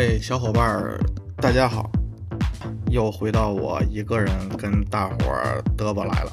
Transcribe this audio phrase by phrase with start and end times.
[0.00, 0.98] 各位小伙伴儿，
[1.36, 1.90] 大家好，
[2.90, 6.32] 又回到我一个人跟大伙儿嘚啵来了。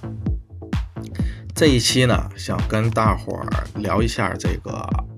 [1.53, 4.71] 这一期呢，想跟大伙儿聊一下这个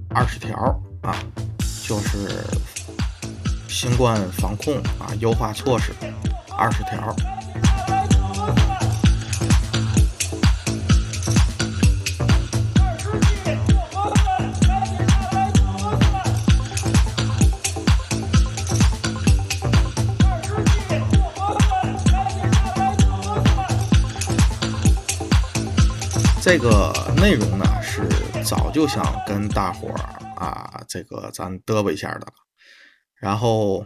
[0.10, 0.56] 二十条
[1.04, 1.16] 啊，
[1.84, 2.44] 就是
[3.68, 5.94] 新冠防控啊优化措施
[6.58, 7.16] 二十条。
[26.52, 28.02] 这个内容呢是
[28.44, 30.00] 早就想跟大伙儿
[30.36, 32.34] 啊，这个咱嘚啵一下的了。
[33.14, 33.86] 然后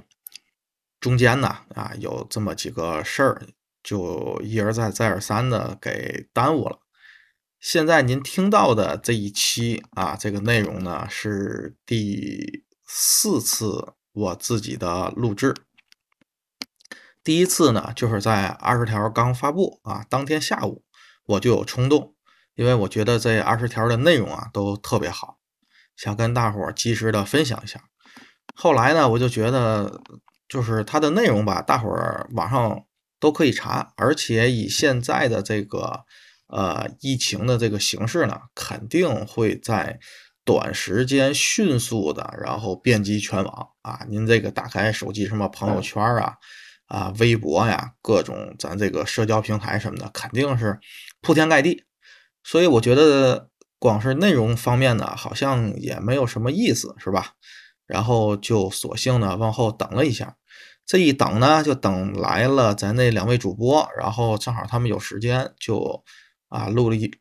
[1.02, 3.42] 中间呢啊有这么几个事儿，
[3.84, 6.80] 就一而再再而三的给耽误了。
[7.60, 15.54] 现在您听到的这一期啊，这个内容呢是第四次我自己的录制。
[17.26, 20.86] 第一次呢就是在二十条刚发布啊，当天下午
[21.26, 22.13] 我就有冲动。
[22.56, 25.40] 因为我觉得这二十条的内容啊都特别好，
[25.96, 27.84] 想跟大伙儿及时的分享一下。
[28.56, 30.02] 后来呢，我就觉得
[30.48, 32.84] 就是它的内容吧，大伙儿网上
[33.20, 36.06] 都可以查，而且以现在的这个
[36.48, 40.00] 呃疫情的这个形势呢，肯定会在
[40.46, 44.02] 短时间迅速的然后遍及全网啊。
[44.10, 46.36] 您这个打开手机什么朋友圈啊
[46.88, 50.80] 啊微博呀，各种咱这个社交平台什么的，肯定是
[51.22, 51.86] 铺天盖地。
[52.44, 53.50] 所以我觉得
[53.80, 57.34] 光是内容方面呢，好像也没有什么意思，是吧？
[57.88, 60.36] 然后就索性呢往后等了一下，
[60.86, 66.04] 这一等呢就等来了咱那两位主播，然后正好他们有时间，就
[66.50, 67.12] 啊录了一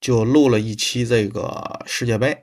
[0.00, 2.42] 就录了一期这个世界杯。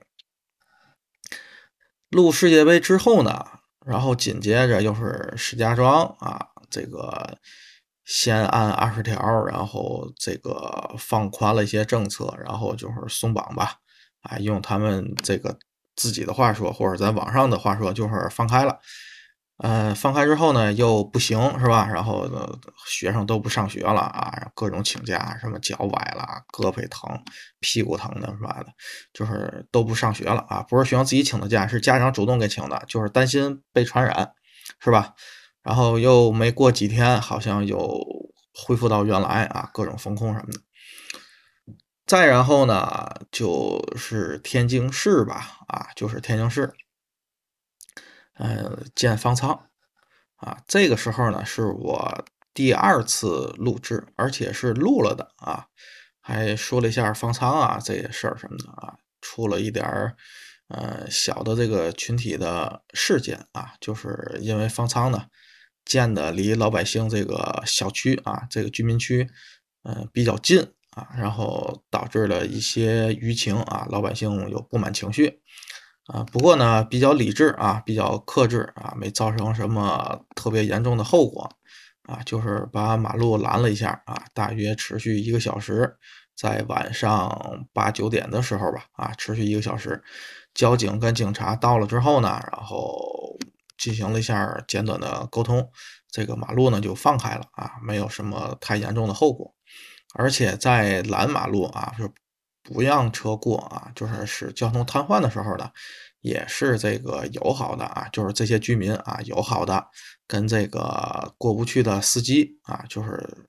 [2.10, 3.46] 录世界杯之后呢，
[3.86, 7.38] 然后紧接着又是石家庄啊这个。
[8.14, 13.76] 先按二十条，然后这个放宽了一些政策，然后就是松绑吧，
[14.24, 15.58] 啊，用他们这个
[15.96, 18.78] 自己的话说，或者咱网上的话说，就是放开了。
[19.64, 21.88] 嗯，放开之后呢，又不行，是吧？
[21.88, 22.28] 然后
[22.86, 27.18] 学生都不上学了啊，各种请假，什么脚崴了、胳膊疼、
[27.62, 28.58] 屁股疼的，是吧？
[28.60, 28.66] 的，
[29.14, 34.34] 就是都不上学了啊，不是学生自己请的假，是家长主动给请的，就是担心被传染，
[34.82, 35.14] 是吧？
[35.64, 38.04] 然后又没过几天，好像又
[38.54, 40.60] 恢复到原来啊，各种风控什么的。
[42.08, 46.74] 再然后呢，就是天津市吧，啊，就是天津市，
[48.34, 49.68] 呃，建方舱
[50.36, 50.58] 啊。
[50.68, 55.68] 这个时候呢，是我第二次录制，而且是录了的啊，
[56.20, 60.18] 还说了一下方舱啊这些事儿什么的啊，出了一点儿
[60.68, 65.28] 呃小的这个群体的事件啊，就是因为方舱呢。
[65.86, 69.28] 建的离老百姓这个小区啊，这个居民区，
[69.84, 70.62] 嗯，比较近
[70.96, 75.42] 啊，然后导致了一些舆情啊，老百姓有不满情绪
[76.06, 76.24] 啊。
[76.32, 81.50] 不过呢，比较理智啊，比较克制啊，没造成什么特别严重的后果
[82.04, 85.98] 啊，就是把马路拦了一下啊，大约持续一个小时，
[86.36, 90.02] 在晚上八九点的时候吧，啊，持续一个小时，
[90.54, 93.21] 交警跟警察到了之后呢，然后。
[93.82, 95.68] 进行了一下简短的沟通，
[96.12, 99.52] 这个马路呢就放开了啊，没有什么太严重的后果。
[100.14, 102.08] 而且在拦马路啊，就
[102.62, 105.68] 不让车过啊，就是使交通瘫痪的时候呢，
[106.20, 109.88] 也是这个友好的啊，就是这些居民啊友好的
[110.28, 113.48] 跟这个过不去的司机啊，就是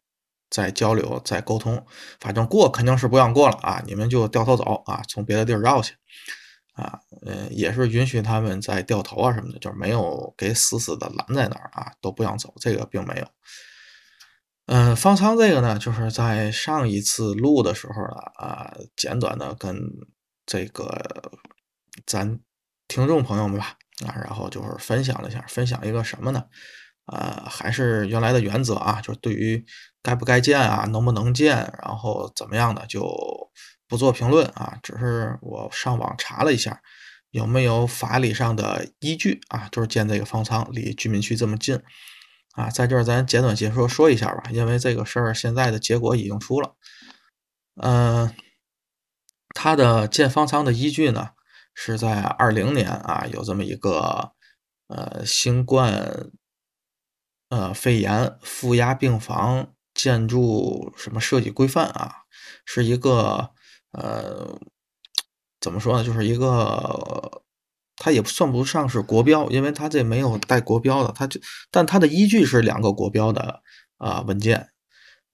[0.48, 1.84] 在交流在沟通，
[2.20, 5.94] 反正过肯定是不让过了啊，你们就掉头走啊，从别的地儿绕去。
[6.72, 13.26] 啊，呃，也是允许他们在掉头啊什么的，就是没有给死死的拦在那儿啊，都不让走，这个并没有。
[14.66, 19.76] 嗯，方舱这个呢，就是在上一次录的时候呢，啊，简短的跟
[20.46, 21.30] 这个
[22.06, 22.40] 咱
[22.88, 23.76] 听众朋友们吧，
[24.06, 26.44] 啊，然后就是分享了一下，分享一个什么呢？
[27.04, 29.62] 啊，还是原来的原则啊，就是对于
[30.02, 33.41] 该不该建啊，能不能建，然后怎么样的就。
[33.92, 36.80] 不做评论啊，只是我上网查了一下，
[37.30, 39.68] 有没有法理上的依据啊？
[39.70, 41.78] 就是建这个方舱离居民区这么近
[42.52, 46.74] 啊，在这儿咱简短解说说一下吧，因为这个事儿现在的结果已经出了。
[47.82, 48.34] 嗯，
[49.50, 51.32] 它的建方舱的依据呢，
[51.74, 54.32] 是在二零年啊，有这么一个
[54.86, 56.30] 呃新冠
[57.50, 62.22] 呃肺炎负压病房建筑什么设计规范啊，
[62.64, 63.50] 是一个。
[63.92, 64.58] 呃，
[65.60, 66.02] 怎么说呢？
[66.02, 67.42] 就是一个
[67.96, 71.40] 它也算不上是国标，因为它这没有带国标的，它就
[71.70, 73.60] 但它的依据是两个国标的
[73.98, 74.70] 啊文件，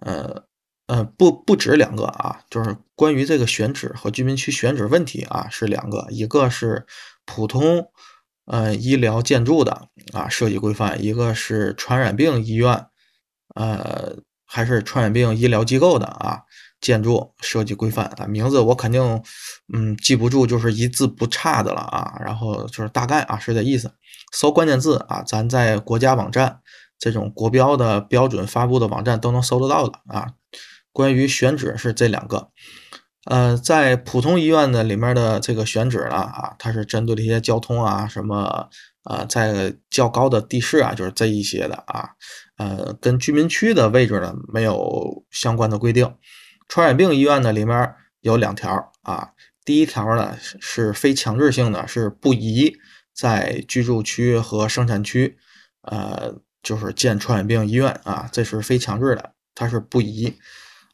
[0.00, 0.44] 呃
[0.87, 6.84] 呃不不止两个啊，就是关于这个选址和居民区选址问题啊是两个，一个是
[7.25, 7.90] 普通
[8.46, 12.87] 呃医疗建筑的啊设计规范，一个是传染病医院
[13.54, 16.43] 呃还是传染病医疗机构的啊。
[16.80, 19.22] 建筑设计规范啊，名字我肯定
[19.72, 22.19] 嗯记不住，就是一字不差的了啊。
[22.25, 23.92] 然后就是大概啊是这意思。
[24.32, 26.60] 搜关键字啊，咱在国家网站
[26.98, 30.34] 这种国标的标准发布的网站都能搜得到的啊。
[30.92, 32.48] 关于选址是这两个，
[33.26, 38.69] 呃，在普通医院的里面的这个选址呢啊，它是针对这些交通啊什么
[39.04, 42.10] 啊，在较高的地势啊，就是这一些的啊，
[42.56, 46.12] 呃，跟居民区的位置呢没有相关的规定。
[46.68, 49.30] 传染病医院呢，里面有两条啊。
[49.64, 52.76] 第一条呢是非强制性的，是不宜
[53.12, 55.36] 在居住区和生产区，
[55.82, 60.38] 呃，就是建传染病医院啊，这是非强制的，它是不宜。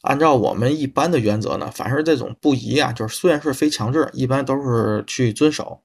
[0.03, 5.83] 按照我们一般的原则呢，凡是这种不宜啊，就是虽然是非强制，一般都是去遵守。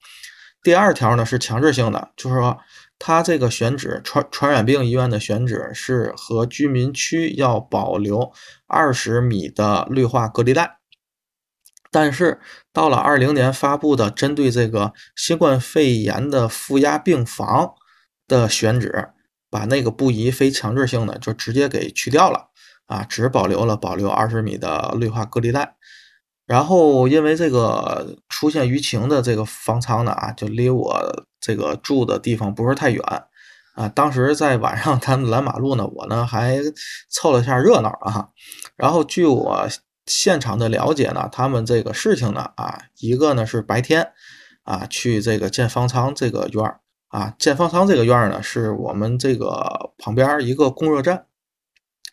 [0.62, 2.58] 第二条呢是强制性的，就是说。
[3.00, 8.34] 它这个选址传传染病医院的选址是和居民区要保留
[8.68, 10.80] 二十米的绿化隔离带，
[11.90, 12.40] 但是
[12.74, 17.74] 到了二零年发布的针对这个新冠肺炎的负压病房
[18.28, 19.10] 的选址，
[19.50, 22.50] 把那个不宜非强制性的就直接给去掉了
[22.88, 25.78] 啊，只保留了保留二十米的绿化隔离带。
[26.50, 33.04] 然后因为这个出现舆情的这个方舱呢啊，就离我这个住的地方不是太远
[33.76, 33.88] 啊。
[33.90, 36.58] 当时在晚上他们拦马路呢，我呢还
[37.08, 38.30] 凑了下热闹啊。
[38.76, 39.68] 然后据我
[40.08, 44.12] 现场的了解呢，他们这个事情呢啊，一个呢是白天
[44.64, 46.80] 啊去这个建方舱这个院儿
[47.10, 51.28] 啊，建方舱这个院儿呢是我们这个旁边一个供热站，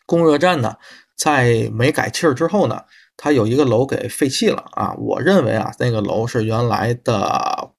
[0.05, 0.75] 供热站呢
[1.17, 2.83] 在没改气儿之后呢。
[3.19, 7.71] 它有一个楼给废弃了啊，我认为啊，那个楼是原来的，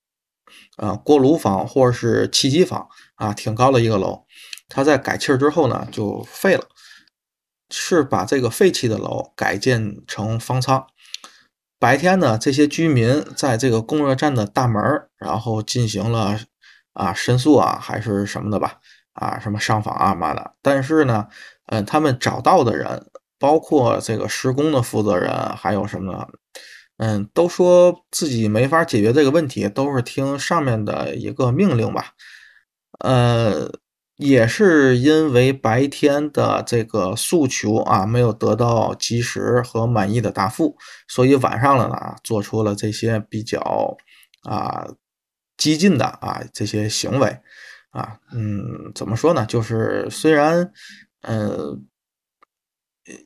[0.76, 4.24] 呃，锅炉房或者是气机房啊，挺高的一个楼。
[4.68, 6.64] 它在改气儿之后呢，就废了，
[7.70, 10.84] 是把这个废弃的楼改建成方舱。
[11.78, 14.82] 白天呢，这些居民在这个供热站的大门
[15.16, 16.36] 然后进行了
[16.94, 18.80] 啊申诉啊，还是什么的吧，
[19.12, 20.54] 啊，什么上访啊嘛的。
[20.60, 21.28] 但是呢，
[21.66, 23.06] 嗯，他们找到的人。
[23.38, 26.26] 包括这个施工的负责人，还有什么呢？
[26.98, 32.06] 嗯，都说自己没法解决这个问题，都是听上面的一个命令吧。
[32.98, 33.70] 呃，
[34.16, 40.76] 也是因为白天的这个诉求啊，没有得到及时和满意的答复，
[41.06, 43.96] 所以晚上了呢，做出了这些比较
[44.42, 44.88] 啊
[45.56, 47.38] 激进的啊这些行为
[47.90, 48.18] 啊。
[48.32, 49.46] 嗯，怎么说呢？
[49.46, 50.72] 就是虽然，
[51.22, 51.86] 嗯。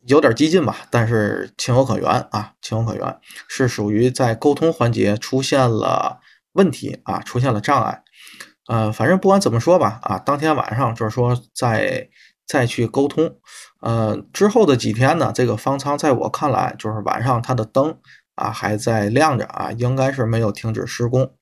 [0.07, 3.19] 有点激进吧，但是情有可原啊，情有可原，
[3.49, 6.21] 是属于在沟通环节出现了
[6.53, 8.03] 问题啊，出现了障碍。
[8.69, 12.09] 呃，反正不管怎么说吧，啊，当天晚上就是说再
[12.47, 13.37] 再去沟通。
[13.81, 17.99] 呃，之后的几天呢，这个方舱在我看来就是晚上它的灯
[18.37, 21.35] 啊还在亮着啊，应该是没有停止施工。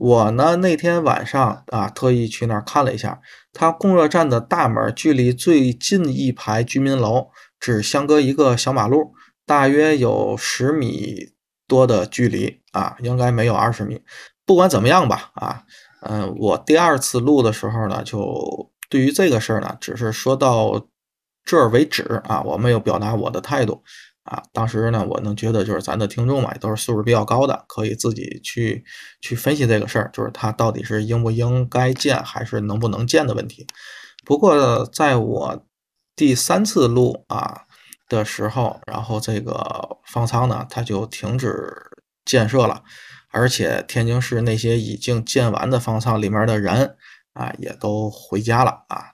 [0.00, 3.20] 我呢那天晚上啊特意去那儿看了一下，
[3.52, 7.28] 它供热站的大门距离最近一排居民楼。
[7.60, 9.12] 只相隔一个小马路，
[9.44, 11.32] 大约有十米
[11.66, 14.00] 多的距离啊，应该没有二十米。
[14.46, 15.64] 不管怎么样吧，啊，
[16.02, 20.86] 嗯，我第二次录的时候呢，就对于这个事儿呢，只是说到
[21.44, 23.82] 这儿为止啊，我没有表达我的态度
[24.22, 24.42] 啊。
[24.52, 28.84] 当时呢，我能觉得就是咱的听众嘛，也都是素质比较高的，可以自己去
[29.20, 33.66] 去分析这个事儿，就是它到底是应不应该建，还是能不能建的问题。
[34.24, 35.64] 不过在我。
[36.18, 37.62] 第三次录啊
[38.08, 41.72] 的时候，然后这个方舱呢，它就停止
[42.24, 42.82] 建设了，
[43.30, 46.96] 而且天津市那些已经建完的方舱里面的人
[47.34, 49.12] 啊，也都回家了啊。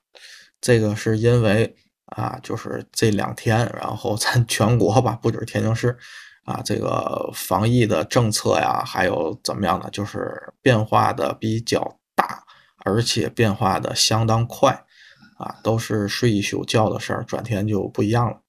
[0.63, 5.99] 这个是因为啊，就是这两天，然后咱全国吧，不止天津市
[6.45, 12.45] 啊，这个防疫的政策呀，还有怎么样的，就是变化的比较大，
[12.83, 14.87] 而且变化的相当快。
[15.37, 18.41] 啊，都是睡一宿觉的事儿，转天就不一样了。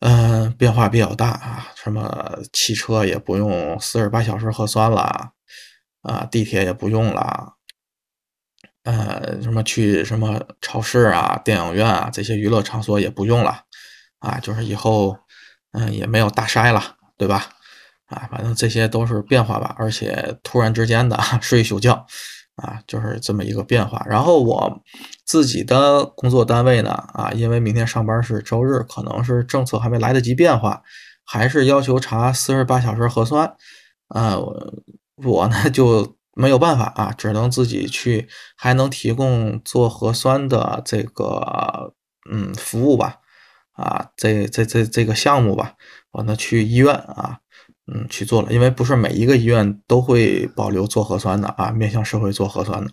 [0.00, 5.32] 嗯，变化比较大啊，什么汽车也不用四十八小时核酸了，
[6.02, 7.54] 啊，地铁也不用了，
[8.84, 13.62] 呃，什么去什么超市啊、电影院啊这些娱乐场所也不用了，
[14.20, 15.18] 啊，就是以后
[15.72, 17.50] 嗯也没有大筛了，对吧？
[18.06, 22.06] 啊，反正这些都是变化吧，而且突然之间的 睡一宿觉，
[22.58, 24.04] 啊，就是这么一个变化。
[24.06, 24.80] 然后我
[25.24, 30.82] 自己的工作单位呢，啊，因为明天上班是周日，可能是政策还没来得及变化，
[31.24, 33.54] 还是要求查四十八小时核酸，
[34.08, 34.36] 啊，
[35.24, 41.94] 我呢就没有办法啊，只能自己去，还能提供做核酸的这个
[42.30, 43.16] 嗯服务吧，
[43.72, 45.74] 啊，这这这这个项目吧，
[46.12, 47.38] 我呢去医院啊。
[47.90, 52.90] 嗯，去做了，因为不是每一个医院都会保留做核酸的啊，面向社会做核酸的。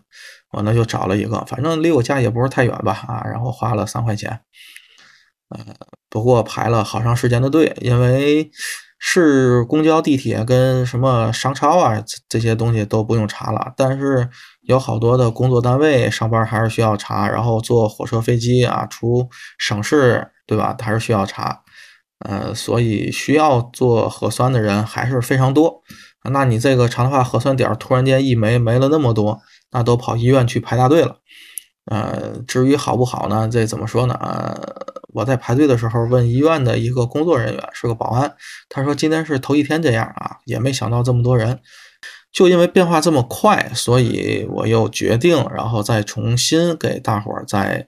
[0.51, 4.39] 我呢就找了一个，反正离我家也不是太远吧啊，然后花了三块钱。
[5.49, 5.59] 呃，
[6.09, 8.49] 不过排了好长时间的队，因为
[8.97, 14.29] 是公交、地铁跟什么商超啊这些东西都不用查了，但是
[14.61, 20.73] 有好多的工作单位上班还是需要查，然后坐火车、飞机啊出省市，对吧？
[20.79, 21.63] 还是需要查。
[22.19, 25.81] 呃，所以需要做核酸的人还是非常多。
[26.31, 29.39] 那你这个常态化核酸点突然间一没没了那么多，
[29.71, 31.17] 那都跑医院去排大队了。
[31.85, 33.47] 呃，至于好不好呢？
[33.47, 34.15] 这怎么说呢？
[34.19, 34.59] 呃，
[35.13, 38.33] 我在排队的时候问医院的一个工作人员，是个保安，
[38.69, 41.59] 他说今天是头一天这样啊，也没想到这么多人。
[42.31, 47.87] 就因为变化这么快，所以我又决定，然后再重新给大伙儿再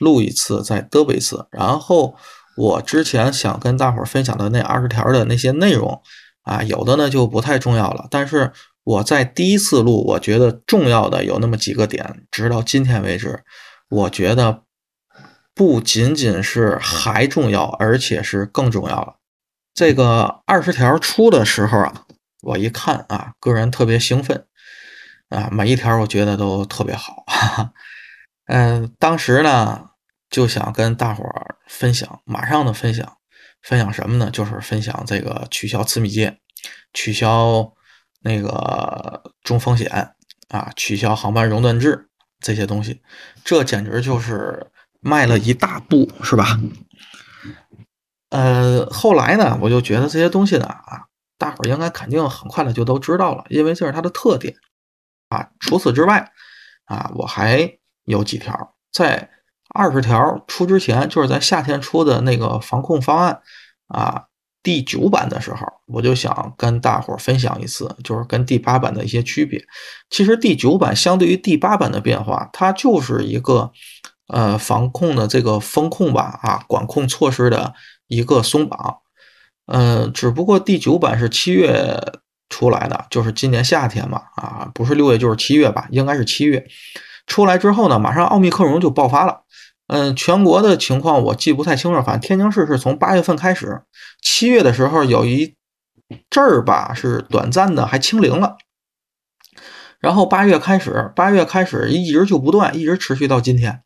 [0.00, 2.14] 录一次，再嘚啵一次，然后。
[2.56, 6.00] 我之前想跟大伙儿分享的那二十条的那些内容
[6.42, 8.06] 啊，有的呢就不太重要了。
[8.10, 8.52] 但是
[8.84, 13.42] 我在第一次录，我觉得重要的有那么几个点，直到今天为止，
[13.88, 14.62] 我觉得
[15.54, 19.16] 不仅仅是还重要，而且是更重要了。
[19.74, 22.04] 这个二十条出的时候啊，
[22.42, 24.46] 我一看啊，个人特别兴奋
[25.30, 27.24] 啊，每一条我觉得都特别好。
[28.46, 29.90] 嗯， 当时呢。
[30.30, 33.18] 就想跟大伙儿分享，马上的分享，
[33.60, 34.30] 分享什么呢？
[34.30, 36.38] 就是分享这个取消次密接，
[36.92, 37.74] 取消
[38.20, 40.14] 那个中风险
[40.48, 43.02] 啊，取消航班熔断制这些东西，
[43.44, 46.60] 这简直就是迈了一大步，是吧？
[48.30, 54.54] 呃，后来呢，我就觉得这些东西呢，啊，大伙儿应该肯定很快的就都知道了，因为这是它的特点
[55.28, 55.50] 啊。
[55.58, 56.30] 除此之外
[56.84, 59.30] 啊，我还有几条在。
[59.74, 63.40] 二十条出之前，就是在夏天出的那个防控方案
[63.88, 64.22] 啊，
[64.62, 69.60] 第九版的时候，我就想跟大伙儿分享一次，就是跟第八版的一些区别。
[70.08, 73.72] 其实第九版相对于第八版的变化，它就是一个
[74.28, 77.74] 呃防控的这个风控吧啊，管控措施的
[78.06, 78.98] 一个松绑。
[79.66, 81.98] 嗯，只不过第九版是七月
[82.48, 86.64] 出来的，就是今年夏天嘛啊，不是六月就是七月吧，应该是七月
[87.26, 89.43] 出来之后呢，马上奥密克戎就爆发了。
[89.86, 93.82] 嗯，全国的情况我记不太清楚，反正天津市是从八月份开始，
[94.22, 95.54] 七月的时候有一
[96.30, 98.56] 阵儿吧是短暂的还清零了，
[100.00, 103.82] 然后八月开始，八月开始一直就不断，一直持续到今天。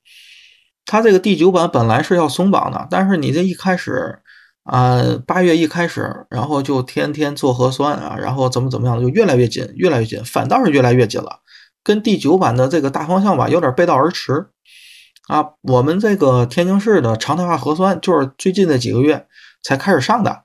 [0.87, 4.21] 它这个第九版本来是要松绑的，但是你这一开始
[4.63, 11.41] 啊，八月一开始，然后就天天做核酸啊，然后怎么怎么样的，就越来越紧，越来越紧，反倒是越来越紧了，
[11.83, 14.47] 跟第九版的这个大方向吧有点背道而驰。
[15.29, 19.27] 啊，我们这个天津市的常态化核酸就是最近的几个月
[19.63, 20.43] 才开始上的。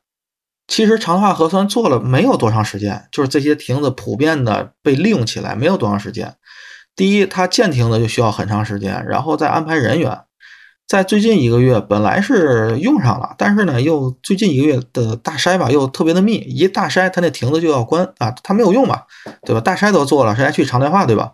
[0.68, 6.36] 其实常态化核酸做了没有多长时间，就是这些亭子普遍的被利用起来没有多长时间。
[6.96, 10.20] 第一，它建亭子就需要很长时间，然后再安排人员。
[10.86, 19.04] 在最近一个月本来是用上了，但是呢，又最近一个月的大筛吧又特别的密，一大筛它那亭子就要关啊，它没有用嘛，
[19.46, 19.62] 对吧？
[19.62, 21.32] 大筛都做了，谁还去常态化，对吧？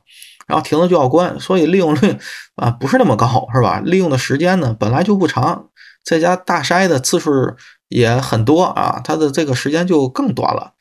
[0.50, 2.18] 然后停了就要关，所以利用率
[2.56, 3.80] 啊不是那么高，是吧？
[3.86, 5.68] 利用的时间呢本来就不长，
[6.04, 7.32] 在家大筛的次数
[7.88, 10.74] 也很多啊，它的这个时间就更短了。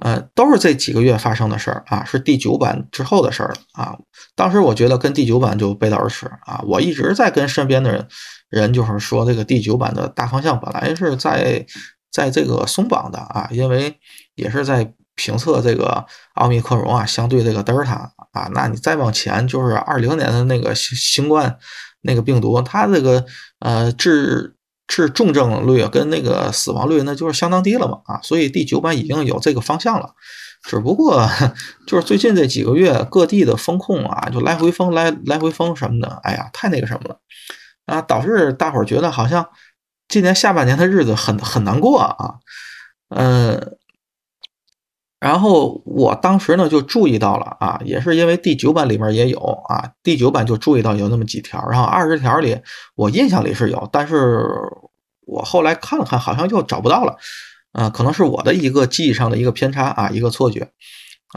[0.00, 3.98] 呃，都是这几个月发生的事儿啊，是第九版之后的事儿了啊。
[4.36, 8.06] 当时我觉得跟第九版就背道而驰啊，我一直在跟身边的人
[8.48, 11.66] 人就是说，这个第九版的大方向本来是在
[12.10, 13.98] 在这个松绑的啊，因为
[14.36, 14.94] 也是在。
[15.14, 16.06] 评测这个
[16.36, 21.58] 奥密克戎啊，相对这个德尔塔啊，那你再往前就是二零年的那个新新冠
[22.00, 23.24] 那个病毒，它这个
[23.60, 24.54] 呃治
[24.86, 30.14] 治重症率跟那个死亡率那就是相当低了嘛啊，所以第九版已经有这个方向了，
[30.62, 31.28] 只不过
[31.86, 37.18] 就是最近这几个月各地的风控啊，就来回封来来回封什么的，哎呀，太那个什么了
[37.86, 39.46] 啊，导致大伙儿觉得好像
[40.08, 42.34] 今年下半年的日子很很难过啊，
[43.10, 43.76] 嗯。
[45.22, 49.38] 然后我当时呢就注意到了啊，也是因为第九版里面也有
[49.68, 52.58] 啊，第九版就注意到有那么几条，然后二十条里
[52.96, 54.44] 我印象里是有，但是
[55.24, 57.16] 我后来看了看，好像就找不到了。
[57.70, 60.68] 啊，可能是我的一个记忆上的一个偏差啊，一个错觉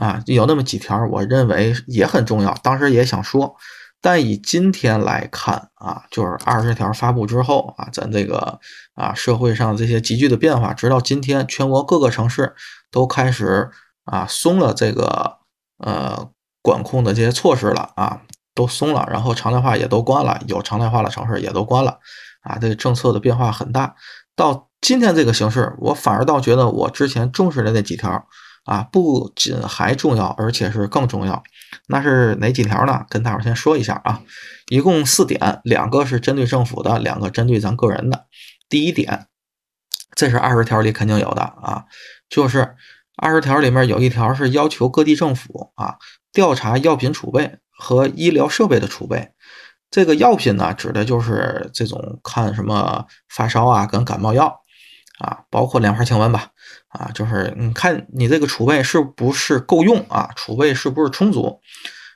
[0.01, 3.55] 啊，有那么几条，我认为也很重要，当时也想说，
[4.01, 8.59] 但以今天来看啊，就是二十条发布之后啊，咱这个
[8.95, 12.53] 啊社会上这些急剧的变化，直到今天，全国各个城市
[12.95, 13.69] 都开始
[14.05, 15.39] 啊松了这个
[15.79, 16.29] 呃
[16.61, 18.21] 管控的这些措施了啊，
[18.53, 21.99] 都松了，然后常态化也都关了，有常态化的城市也都关了
[22.43, 23.95] 啊，这个政策的变化很大，
[24.35, 24.69] 到。
[24.81, 28.27] 今天这个形势，我反而倒觉得我之前重视的那几条
[28.65, 31.41] 啊，不仅还重要，而且是更重要。
[31.87, 33.03] 那是哪几条呢？
[33.09, 34.21] 跟大伙先说一下啊，
[34.69, 38.27] 一共四点，两个是针对政府的，两个针对咱个人的。
[38.69, 39.25] 第一点，
[40.13, 41.85] 这是二十条里肯定有的啊，
[42.29, 42.75] 就是
[43.17, 45.95] 二十条里面有一条是要求各地政府啊
[46.31, 49.31] 调查药品储备和医疗设备的储备。
[49.91, 54.61] 这个药品呢，指的就是这种看什么发烧啊跟感冒药。
[55.19, 56.49] 啊，包括莲花清瘟吧，
[56.89, 60.29] 啊，就是你看你这个储备是不是够用啊？
[60.35, 61.61] 储备是不是充足？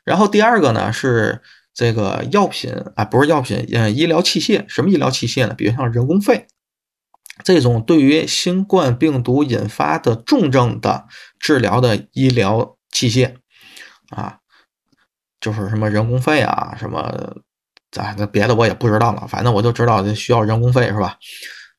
[0.03, 1.41] 然后第二个呢是
[1.73, 5.53] 这个药品啊，不是药品，嗯，医疗器械，什么医疗器械呢？
[5.53, 6.45] 比如像人工肺
[7.43, 11.05] 这种对于新冠病毒引发的重症的
[11.39, 13.35] 治疗的医疗器械
[14.09, 14.39] 啊，
[15.39, 16.99] 就是什么人工费啊，什么
[17.97, 21.17] 啊，那别的我也不知道了，反正我就知道需要人工费是吧？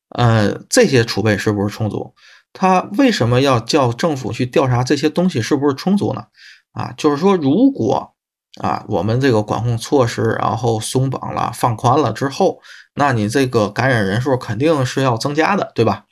[0.09, 2.13] 呃，这些储备是不是充足？
[2.53, 6.25] 他为什么要叫政府去调查这些东西是不是充足呢？
[6.73, 8.13] 啊，就是说，如果
[8.61, 12.59] 啊，我们这个管控措施然后松绑了、放宽了之后，
[12.95, 16.05] 那你这个感染人数肯定是要增加的，对吧？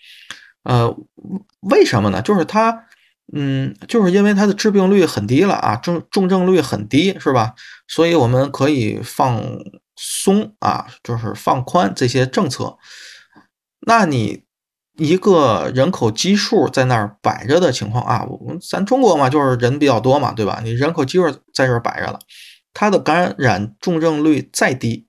[0.64, 0.96] 呃，
[1.62, 2.22] 为什么呢？
[2.22, 2.86] 就是它，
[3.34, 7.54] 嗯，就是因为它的致病率很低了啊，重重症率很低，是吧？
[7.88, 9.42] 所以我们可以放
[9.96, 12.78] 松啊，就是放宽这些政策。
[13.88, 14.44] 那你
[14.98, 20.60] 一个人口基数在那儿摆着的情况啊，我们咱中国嘛，就是人比较多嘛，对吧？
[20.64, 22.20] 你人口基数在这儿摆着了，
[22.74, 25.08] 它的感染重症率再低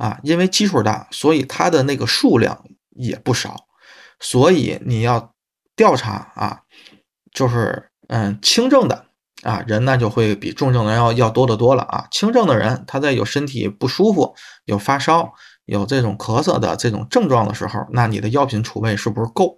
[0.00, 2.64] 啊，因为基数大，所以它的那个数量
[2.96, 3.66] 也不少，
[4.18, 5.34] 所以你要
[5.76, 6.62] 调查啊，
[7.32, 9.06] 就是嗯轻症的
[9.42, 14.34] 啊人那就会比重症的人要要多得多了啊，轻症的人他在有身体不舒服、
[14.64, 15.32] 有发烧。
[15.66, 19.56] 有这种咳嗽的这种症状的时候，那你的药品储备是不是够，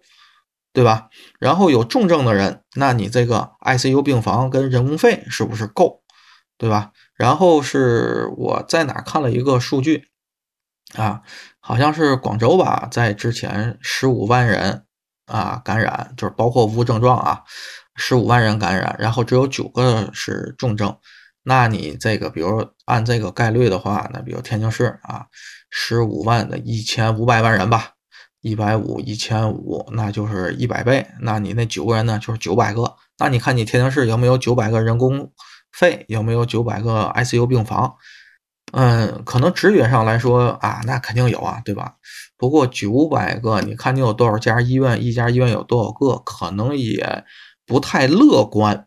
[0.75, 1.09] 对吧？
[1.39, 6.03] 然后有重症的人，那你这个 ICU 病房跟人工费是不是够，
[6.59, 6.91] 对吧？
[7.15, 10.09] 然后是我在哪看了一个数据
[10.97, 11.23] 啊，
[11.61, 14.85] 好像是广州吧，在之前十五万人
[15.27, 17.43] 啊感染，就是包括无症状啊，
[17.97, 20.97] 十五万人感染，然后只有九个是重症。
[21.45, 25.27] 那你这个，比如按这个概率的话，那比如天津市啊。
[25.75, 27.93] 十五万的一千五百万人吧，
[28.43, 31.07] 一百五一千五，那就是一百倍。
[31.23, 32.95] 那你那九个人呢，就是九百个。
[33.19, 35.33] 那你看你天津市有没有九百个人工
[35.73, 37.95] 肺，有没有九百个 ICU 病房？
[38.73, 41.95] 嗯，可能直觉上来说啊，那肯定有啊，对吧？
[42.37, 47.25] 不过九百个，你看你有多少家医院，一家医院有多少个，可能也
[47.67, 48.87] 不太乐观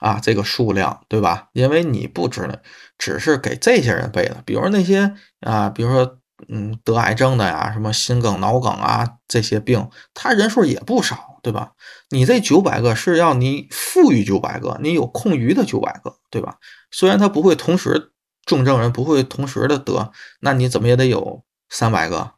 [0.00, 1.48] 啊，这个数量，对吧？
[1.52, 2.60] 因为你不知
[2.98, 5.14] 只是给这些人备的，比如那些。
[5.40, 11.72] 啊，比如说，嗯，得癌症的呀，什么心梗、脑梗啊，这些病，他人数也不少，对吧？
[12.10, 16.56] 你这九百个是要你富裕九百个，你有空余的九百个，对吧？
[16.90, 18.12] 虽然他不会同时
[18.50, 22.32] 重症人不会同时的得，那你怎么也得有三百个、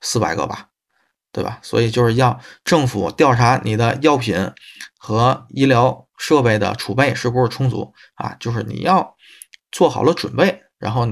[0.00, 0.68] 四百个吧，
[1.32, 1.58] 对吧？
[1.62, 4.52] 所以就是要政府调查你的药品
[4.96, 8.36] 和医疗设备的储备是不是充足啊？
[8.38, 9.16] 就是你要
[9.72, 11.08] 做好了准备，然后。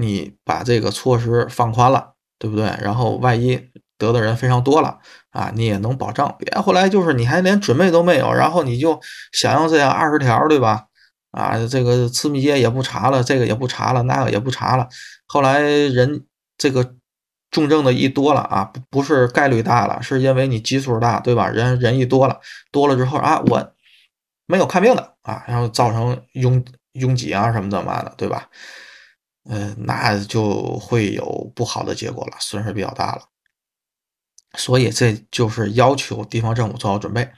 [0.00, 2.66] 你把这个措施放宽了，对不对？
[2.80, 3.60] 然后万一
[3.96, 6.36] 得的人非常多了啊，你也能保障。
[6.38, 9.00] 别后来就是你还连准备都没有，然后你就
[9.32, 10.86] 想要这样二十条，对吧？
[11.30, 14.88] 啊，这个次密接也不查了，这个也不查了，那个也不查了。
[15.26, 16.24] 后来人
[16.56, 16.94] 这个
[17.50, 21.48] 重症的一多了啊，不不是概率大了，是因为你基数大，对吧？
[21.48, 22.40] 人人一多了，
[22.72, 23.72] 多了之后啊，我
[24.46, 28.48] 没有看病的啊，然后造成拥拥挤啊什么的嘛的，对吧？
[29.50, 33.22] 嗯，那就会有不好的结果了，损失比较大了。
[34.56, 37.30] 所以这就是要求地方政府做好准备。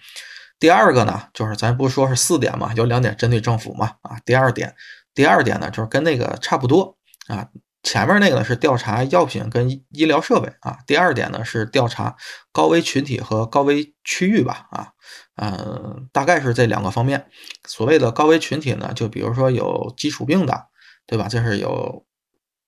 [0.60, 4.76] 第二个呢，就是咱不说是四点嘛，有两点针对政府嘛，啊，第二点，
[5.12, 6.96] 第二点呢就是跟那个差不多
[7.26, 7.48] 啊，
[7.82, 12.14] 前面那个是调查药品跟医疗设备啊，第二点呢是调查
[12.52, 14.92] 高危群体和高危区域吧，啊，
[15.34, 17.26] 嗯，大概是这两个方面。
[17.66, 20.68] 所谓的高危群体呢，就比如说有基础病的。
[21.06, 21.26] 对吧？
[21.28, 22.06] 这是有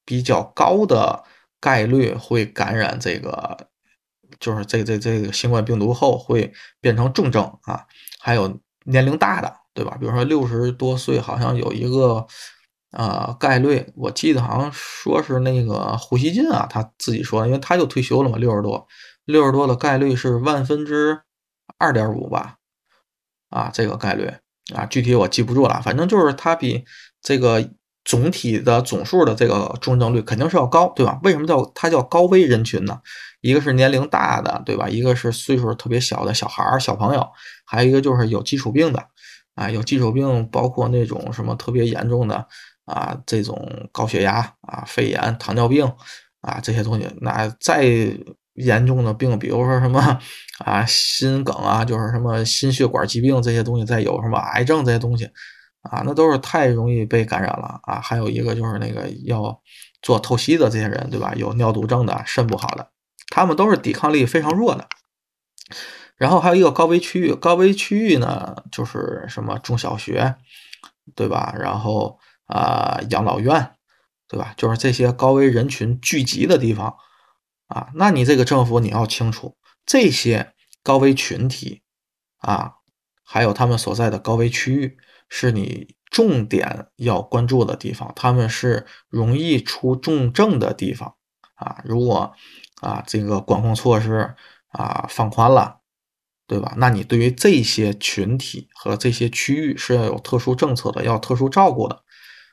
[0.04, 1.22] 比较高的
[1.60, 3.68] 概率会感染这个
[4.42, 7.86] 就是这这这个新冠病毒后会变成重症啊，
[8.20, 9.96] 还有年龄大的，对吧？
[9.98, 12.26] 比如说六十多岁，好像有一个
[12.90, 18.86] 呃概率，我记得好像说是那个胡锡进啊，他自己说，因为他就退休了嘛，六十多，
[19.24, 21.22] 六十多的概率是万分之
[21.78, 22.56] 二点五吧，
[23.48, 24.30] 啊，这个概率
[24.74, 26.84] 啊，具体我记不住了，反正就是他比
[27.22, 27.70] 这个。
[28.04, 31.20] 总体的总数的这个重症率肯定是要高，对吧？
[31.22, 33.00] 为什么叫它叫高危人群呢？
[33.40, 34.88] 一个是年龄大的，对吧？
[34.88, 37.26] 一个是岁数特别小的小孩儿、小朋友，
[37.64, 39.04] 还有一个就是有基础病的，
[39.54, 42.46] 啊，有基础病包括那种什么特别严重的
[42.84, 45.84] 啊，这种高血压啊、肺炎、糖尿病
[46.40, 47.08] 啊这些东西。
[47.20, 47.84] 那再
[48.54, 50.18] 严重的病，比如说什么
[50.58, 55.28] 啊心梗啊，就是什么心血管疾病这些东西，再有什么癌症这些东西。
[55.82, 58.00] 啊，那都是太容易被感染了啊！
[58.00, 59.60] 还有一个就是那个要
[60.00, 61.32] 做透析的这些人，对吧？
[61.36, 62.90] 有尿毒症的、肾不好的，
[63.28, 64.86] 他们都是抵抗力非常弱的。
[66.16, 70.36] 然后还有一个高危区域，高危区域呢，就是什么中小学，
[71.16, 71.52] 对吧？
[71.58, 73.72] 然后啊，养老院，
[74.28, 74.54] 对吧？
[74.56, 76.94] 就是这些高危人群聚集的地方
[77.66, 77.88] 啊。
[77.94, 80.52] 那你这个政府你要清楚这些
[80.84, 81.82] 高危群体
[82.38, 82.74] 啊，
[83.24, 84.96] 还有他们所在的高危区域。
[85.34, 91.14] 是你重点要关注的地方，他们是容易出重症的地方
[91.54, 91.78] 啊。
[91.84, 92.34] 如果
[92.82, 94.34] 啊这个管控措施
[94.68, 95.78] 啊放宽了，
[96.46, 96.74] 对吧？
[96.76, 102.02] 那你对于这些群体和这些区域是要有特殊政策的，要特殊照顾的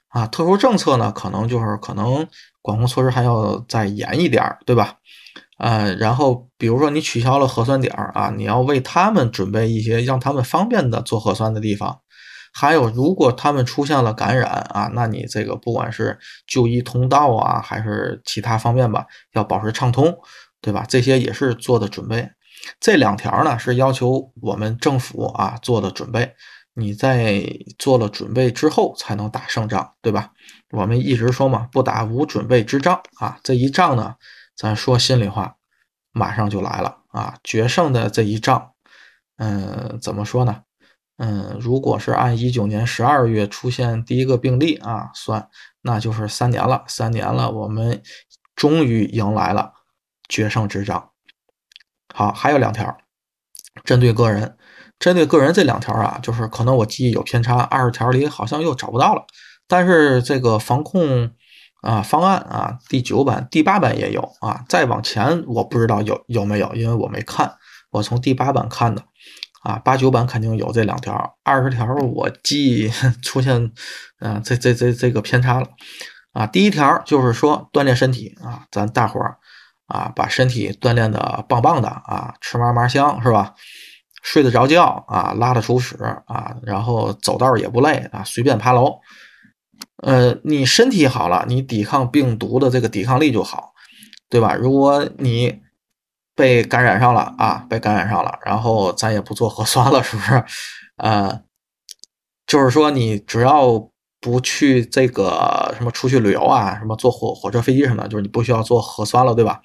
[0.07, 0.25] 啊。
[0.25, 2.25] 特殊政策呢，可能就是可能
[2.61, 4.99] 管控措施还要再严一点，对吧？
[5.57, 11.99] 呃，然后比如说你取消了核酸点儿啊，你要为他们准备一些让他们方便的做核酸的地方。
[12.53, 20.17] 还有，如果他们出现了感染啊，那你这个不管是就医通道啊，还是其他方面吧，要保持畅通，
[20.61, 20.85] 对吧？
[20.87, 22.29] 这些也是做的准备。
[22.79, 26.35] 这两条呢是要求我们政府啊做的准备。
[26.75, 27.43] 你在
[27.77, 30.31] 做了准备之后才能打胜仗，对吧？
[30.71, 33.37] 我们一直说嘛，不打无准备之仗啊。
[33.43, 34.15] 这一仗呢，
[34.55, 35.55] 咱说心里话，
[36.13, 37.37] 马上就来了啊！
[37.43, 38.71] 决胜的这一仗，
[39.37, 40.61] 嗯，怎么说呢？
[41.21, 45.49] 嗯，如果是按一九年十二月出现第一个病例啊算，
[45.81, 46.85] 那就是三年了。
[46.87, 48.01] 三年了，我们
[48.55, 49.73] 终于迎来了
[50.29, 51.09] 决胜之仗。
[52.13, 52.97] 好，还有两条，
[53.83, 54.57] 针对个人，
[54.97, 59.25] 针对个人这两条啊，就是可能我记忆有偏差，二十条里好像又找不到了。
[59.67, 61.31] 但是这个防控
[61.81, 67.57] 啊方案啊，第九版、第八版也有啊，再往前我不知道有有没有，因为我没看，
[67.91, 69.03] 我从第八版看的。
[69.63, 72.89] 啊，八九版肯定有这两条，二十条我记
[73.21, 73.71] 出现，
[74.19, 75.67] 嗯，这这这这个偏差了。
[76.31, 79.37] 啊，第一条就是说锻炼身体啊，咱大伙儿
[79.87, 83.53] 啊，把身体锻炼的棒棒的啊，吃嘛嘛香是吧？
[84.21, 85.95] 睡得着觉啊，拉得出屎
[86.27, 88.99] 啊，然后走道也不累啊，随便爬楼。
[90.03, 93.73] 呃，你身体好了，你抵抗病毒的这个抵抗力就好，
[94.29, 94.53] 对吧？
[94.53, 95.61] 如果你
[96.39, 100.41] 被感染上了啊，被感染上了，然后咱也不做核酸了，是不是？
[100.95, 101.43] 呃，
[102.47, 109.61] 就是说你只要不去这个什么出去旅游啊，什么坐火火车飞机什么的，就是你不需要做核酸了，对吧？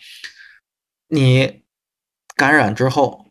[1.06, 1.62] 你
[2.34, 3.24] 感染之后，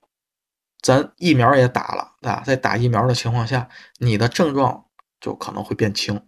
[0.82, 3.67] 咱疫苗也打了啊，在打疫苗的情况下，
[3.99, 4.86] 你的症状
[5.19, 6.25] 就可能会变轻，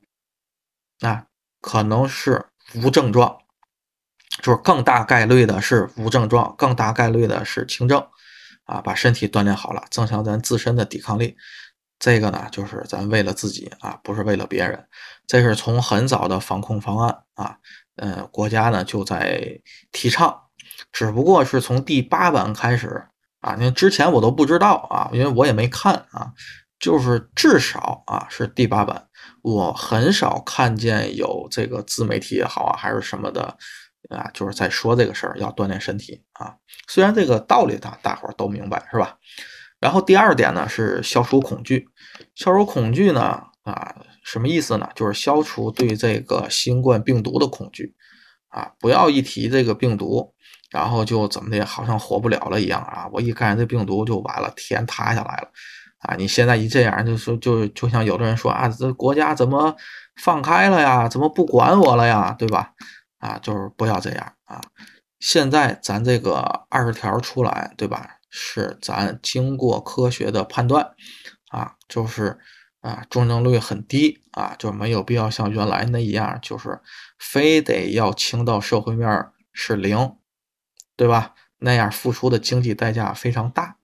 [1.00, 1.28] 啊，
[1.62, 3.38] 可能是无症状。
[4.42, 8.06] 就是更大概率的是无症状，更大概率的是轻症，
[8.66, 11.36] 啊，把身体锻炼好了，增强咱自身的抵抗力。
[11.98, 14.86] 这个呢，就是咱为了自己啊，不是为了别人。
[15.26, 17.56] 这是从很早的防控方案啊，
[17.96, 19.62] 嗯，国家呢就在
[19.94, 20.38] 提倡，
[20.92, 23.06] 只不过是从第八版开始
[23.40, 26.34] 啊，因为之前我都不知道啊，因为我也没看啊，
[26.78, 29.08] 就是至少啊是第八版，
[29.42, 33.58] 我很少看见有这个自媒体也好啊，还是什么的。
[34.10, 36.56] 啊，就是在说这个事儿，要锻炼身体啊。
[36.88, 39.18] 虽然这个道理大大伙儿都明白，是吧？
[39.80, 41.88] 然后第二点呢是消除恐惧。
[42.34, 44.90] 消除恐惧呢，啊，什么意思呢？
[44.96, 47.94] 就是消除对这个新冠病毒的恐惧
[48.48, 48.72] 啊。
[48.80, 50.34] 不要一提这个病毒，
[50.72, 53.08] 然后就怎么的，好像活不了了一样啊。
[53.12, 55.50] 我一感染这病毒就完了，天塌下来了
[56.00, 56.16] 啊。
[56.16, 59.76] 你现在一这样，就说就就像有的人说啊，这国家怎么
[60.22, 61.08] 放开了呀？
[61.08, 62.34] 怎么不管我了呀？
[62.40, 62.72] 对吧？
[63.26, 64.62] 啊，就是不要这样啊！
[65.20, 68.20] 现在咱这个二十条出来，对吧？
[68.30, 70.92] 是咱经过科学的判断
[71.50, 72.38] 啊，就是
[72.82, 76.80] 啊，重症率很低啊，就没有必要像原来那一样，就是
[77.18, 80.16] 非得要清到社会面是零，
[80.96, 81.34] 对吧？
[81.58, 83.78] 那样付出的经济代价非常大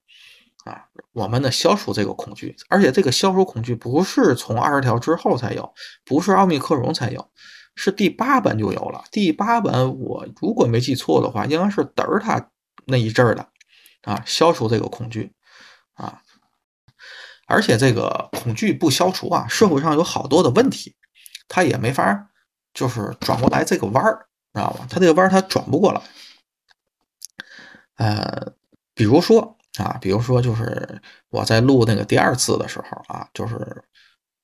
[0.65, 0.86] 啊。
[1.13, 5.73] 我们呢消除这个恐惧，而且这个消除恐惧不是从二十条之后才有，
[6.06, 7.32] 不是奥密克戎才有，
[7.75, 9.03] 是第八版就有了。
[9.12, 12.49] 第八版我如果没记错的话，应该是德尔塔
[12.86, 13.47] 那一阵儿的
[14.03, 15.31] 啊，消除这个恐惧
[15.93, 16.21] 啊。
[17.47, 20.95] 而且这个恐惧不消除啊，社会上有好多的问题，
[21.49, 22.29] 他也没法
[22.73, 24.88] 就是转过来这个弯儿，知道吧？
[24.89, 26.01] 他这个弯儿他转不过来。
[27.95, 28.53] 呃，
[28.93, 33.84] 比如说啊，比如说就是我在录那个第二次的时候啊，就是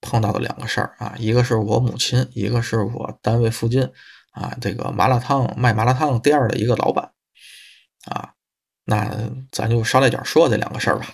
[0.02, 3.92] 碰到的两个事儿啊，一个是我母亲，一个是我单位附近
[4.32, 7.12] 啊这个麻辣烫卖麻辣烫店的一个老板
[8.06, 8.34] 啊，
[8.86, 11.08] 那咱就捎带脚说这两个事儿吧。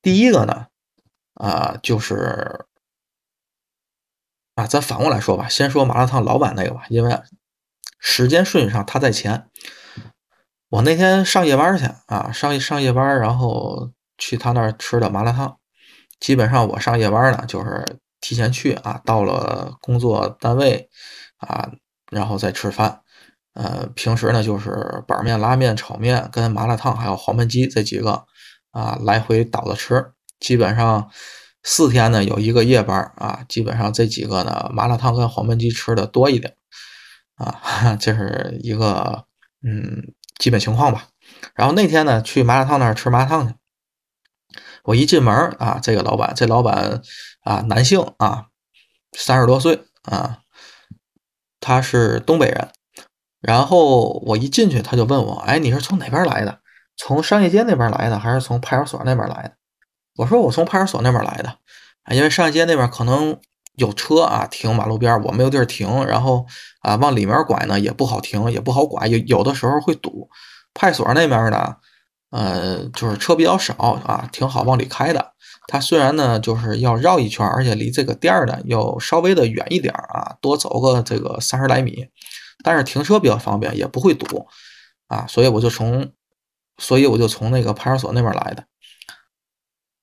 [0.00, 0.68] 第一个呢，
[1.34, 2.66] 啊，就是
[4.54, 7.20] 啊，咱反过来说吧，先说麻辣烫老板那个吧，因为
[7.98, 9.50] 时间顺序上他在前。
[10.70, 15.56] 我那天上夜班去啊，上上夜班，然后去他那儿吃的麻辣烫。
[16.20, 20.90] 基本上我上夜班呢，就是提前去啊，到了工作单位
[21.38, 21.70] 啊，
[22.10, 23.00] 然后再吃饭。
[23.54, 28.26] 呃，平时呢就是板面、拉面、炒面跟麻辣烫，还有黄焖鸡这几个。
[28.70, 31.10] 啊，来回倒着吃，基本上
[31.62, 36.54] 四天呢有一个夜班啊，基本上这几个呢麻辣烫跟黄焖鸡吃的多一点
[37.36, 39.24] 啊， 这是一个
[39.64, 41.08] 嗯基本情况吧。
[41.54, 43.54] 然后那天呢去麻辣烫那儿吃麻辣烫去，
[44.88, 47.02] 我一进门啊，这个老板这老板
[47.42, 48.46] 啊男性啊
[49.12, 50.38] 三十多岁啊，
[51.60, 52.68] 他是东北人，
[53.42, 56.60] 然后我一进去他就问我，哎，你是从哪边来的？
[56.96, 59.52] 从商业街那边来的，还是从派出所那边来的？
[60.16, 61.50] 我说我从派出所那边来的，
[62.04, 63.38] 啊，因为商业街那边可能
[63.74, 66.46] 有车啊停马路边，我没有地儿停，然后
[66.80, 70.30] 啊往里面拐呢也不好停，也不好拐，有有的时候会堵。
[70.72, 71.76] 派出所那边呢，
[72.30, 75.32] 呃，就是车比较少啊，挺好往里开的。
[75.66, 82.08] 它虽然呢就是要绕一圈，而且离这个店儿呢要稍微的远一点啊，多走个这个三十来米，
[82.62, 84.46] 但是停车比较方便，也不会堵
[85.08, 86.12] 啊，所以我就从。
[86.80, 88.64] 所以我就从那个派出所那边来的，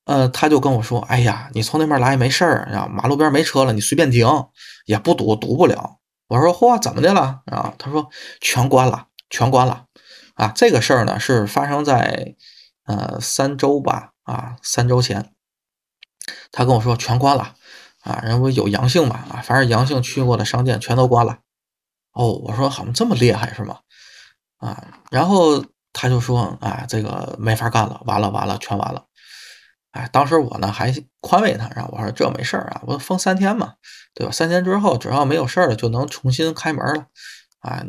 [0.04, 4.28] 呃，他就跟我说：“哎呀，你从那边来没事儿啊，马路边没车了，你随便停，
[4.84, 8.10] 也不堵，堵不了。”我说：“嚯，怎么的了啊？”他说
[8.42, 9.85] ：“全关了，全关了。”
[10.36, 12.36] 啊，这个事儿呢是发生在
[12.84, 15.34] 呃三周吧，啊，三周前，
[16.52, 17.56] 他跟我说全关了，
[18.00, 21.40] 啊，人不有阳性嘛，啊，反正阳性去过的商店全都关了。
[22.12, 23.80] 哦，我说好像这么厉害是吗？
[24.58, 25.64] 啊，然后。
[25.98, 29.06] 他就说：“啊，这个没法干了，完了完了，全完了。”
[29.92, 33.76] 哎，当时我呢还宽慰他，然后我说：“这没事儿啊，我封三天嘛，
[34.12, 34.30] 对吧？
[34.30, 37.06] 三天之后只要没有事儿了，就能重新开门了，
[37.60, 37.82] 啊，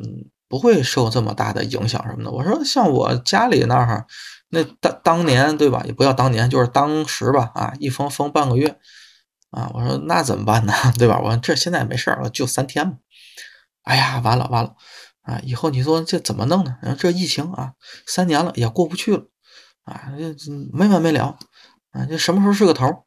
[0.48, 4.06] 不会受这么大的影响什么的。”我说：“像我家里那儿，
[4.50, 5.84] 那当当年对吧？
[5.86, 8.78] 也不要当年，就是当时吧，啊，一封封半个月，
[9.52, 10.74] 啊，我说那怎么办呢？
[10.98, 11.20] 对吧？
[11.24, 12.94] 我说这现在没事儿了，就三天嘛。
[13.84, 14.76] 哎呀，完了完了。”
[15.28, 16.78] 啊，以后你说这怎么弄呢？
[16.82, 17.74] 然后这疫情啊，
[18.06, 19.24] 三年了也过不去了，
[19.84, 21.38] 啊，这没完没了，
[21.92, 23.04] 啊，这什么时候是个头？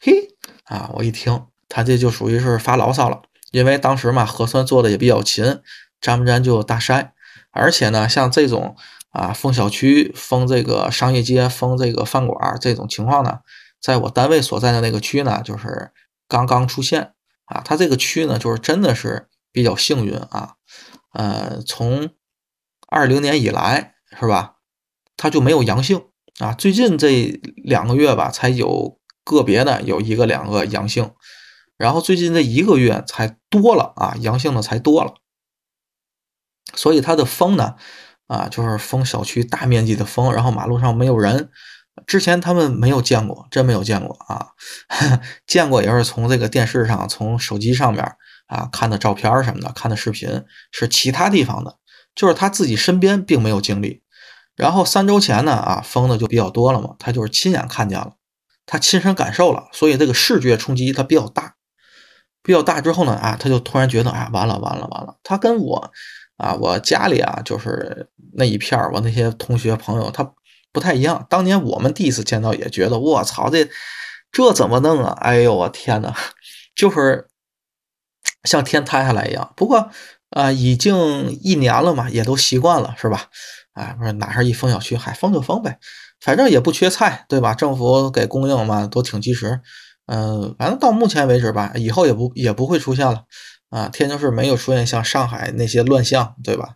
[0.00, 0.28] 嘿，
[0.66, 5.60] 啊，我一听他这就属于是发牢骚了，因为当时嘛核酸做的也比较勤，
[6.00, 7.10] 沾不沾就大筛，
[7.50, 8.76] 而且呢，像这种
[9.10, 13.40] 啊封小区、封这个商业街、封这个饭馆这种情况呢，
[13.80, 15.90] 在我单位所在的那个区呢，就是
[16.28, 17.12] 刚刚出现
[17.46, 20.54] 啊，他这个区呢，就是真的是比较幸运啊。
[21.14, 22.10] 呃，从
[22.88, 24.56] 二零年以来是吧，
[25.16, 26.04] 他就没有阳性
[26.38, 26.52] 啊。
[26.52, 31.10] 最近这两个月吧，才有个别的有一个两个阳性，
[31.76, 35.14] 然后最近这一个月才多了啊，阳性的才多了。
[36.74, 37.74] 所以他的封呢，
[38.26, 41.50] 啊，就是封小区大面积的封，然后马路上没有人。
[42.06, 44.48] 之前他们没有见过，真没有见过啊，
[45.46, 48.16] 见过也是从这个电视上、从手机上面。
[48.46, 51.76] 啊，看的照片什么的，看的视频是其他地方的，
[52.14, 54.00] 就是他自己身边并没有经历。
[54.56, 58.12] 然后三周前呢，啊，封的就比较多了嘛，他就是亲眼看见了，
[58.64, 61.56] 他亲身感受了，所以这个视觉冲击他比较大，
[62.42, 65.92] 比较大之后呢，啊，他就突然觉得，哎，完了完了完了，他跟我，
[66.38, 70.32] 啊，我家里啊，就是那一片儿我那些同学朋友，他
[70.72, 71.26] 不太一样。
[71.28, 73.68] 当年我们第一次见到也觉得，我操，这
[74.32, 75.16] 这怎么弄啊？
[75.20, 76.14] 哎呦，我天哪，
[76.74, 77.28] 就是。
[78.44, 79.90] 像天塌下来一样，不过
[80.30, 83.26] 啊，已经一年了嘛，也都习惯了，是吧？
[83.74, 85.78] 啊，不是哪是一封小区，还封就封呗，
[86.20, 87.52] 反正也不缺菜，对吧？
[87.54, 89.60] 政府给供应嘛，都挺及时。
[90.06, 93.24] 嗯，反正到目前为止吧，以后也不也不会出现了
[93.70, 93.88] 啊。
[93.88, 96.74] 天津市没有出现像上海那些乱象，对吧？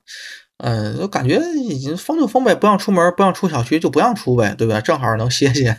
[0.59, 4.81] 嗯，就感觉已经封就封呗，不让出门，不让出小区就不让出呗，对吧？
[4.81, 5.77] 正好能歇歇。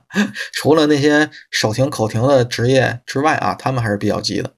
[0.52, 4.52] 除了那些手停口停的职业之外啊，他们还是比较急的。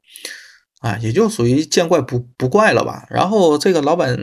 [0.81, 3.07] 啊，也就属于见怪不不怪了吧。
[3.11, 4.17] 然后这个老板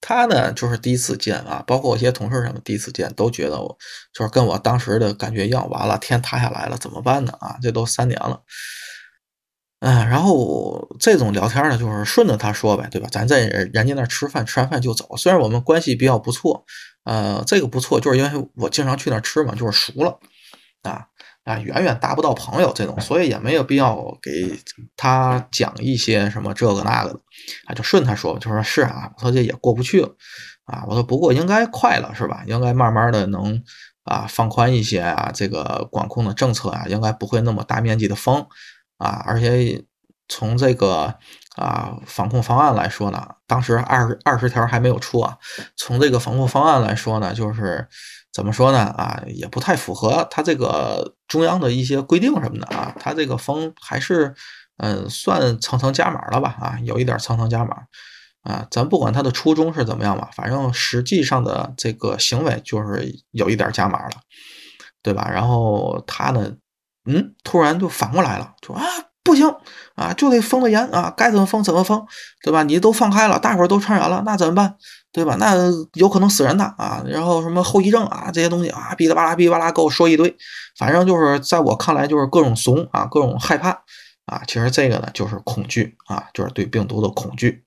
[0.00, 3.76] 他呢，就是第一次见啊，包括我一些同事什么第一次见，都觉得我
[4.12, 5.68] 就是跟我当时的感觉一样。
[5.70, 7.32] 完了，天塌下来了，怎么办呢？
[7.40, 8.40] 啊，这都三年了。
[9.80, 13.08] 嗯，然后这种聊天呢，就是顺着他说呗，对吧？
[13.10, 15.16] 咱在人家那儿吃饭，吃完饭就走。
[15.16, 16.64] 虽然我们关系比较不错，
[17.04, 20.18] 呃，这个不错，就是因为我经常去那儿吃嘛，就是熟了
[20.82, 21.06] 啊。
[21.44, 24.30] 啊，远远达不到朋友这种，所以也没有必要给
[24.94, 27.20] 他讲一些什么这个那个的，
[27.64, 30.14] 啊，就顺他说，就说是啊，我说这也过不去了，
[30.66, 32.44] 啊，我说不过应该快了是吧？
[32.46, 33.60] 应该慢慢的能
[34.04, 38.46] 啊放宽一些啊，这个管控的政策啊，应该不会那么大面积的封
[39.00, 39.84] 啊，而且
[40.28, 41.12] 从这个
[41.56, 45.36] 啊防控方案来说呢，当时二二十条还没有出啊，
[45.76, 47.88] 从这个防控方案来说呢，就是。
[48.32, 48.78] 怎么说呢？
[48.78, 52.94] 啊，也不太符合他这个中央的一些规定什么的啊。
[52.96, 54.32] 他这个封还是，
[54.76, 56.56] 嗯，算层层加码了吧？
[56.60, 57.76] 啊，有一点层层加码
[58.42, 58.64] 啊。
[58.70, 64.12] 咱不管他的初衷是怎么样吧，反正实际上的这个行为就是有一点加码了，
[65.02, 65.28] 对吧？
[65.28, 66.52] 然后他呢，
[67.06, 68.84] 嗯，突然就反过来了，说啊。
[69.22, 69.46] 不行
[69.96, 72.04] 啊，就得封的严啊，该怎么封怎么封，
[72.42, 72.62] 对吧？
[72.62, 74.76] 你都放开了，大伙儿都传染了，那怎么办？
[75.12, 75.36] 对吧？
[75.38, 75.54] 那
[75.92, 80.34] 有可能死人的啊，然后什么后遗症啊，这些东西啊，哔哩吧啦哔哩吧啦给我说一堆，
[80.78, 83.82] 反正就是在我看来就是各种怂啊，各种害怕
[84.24, 84.42] 啊。
[84.46, 87.64] 其实这个呢就是恐惧啊，就是对病毒的恐惧。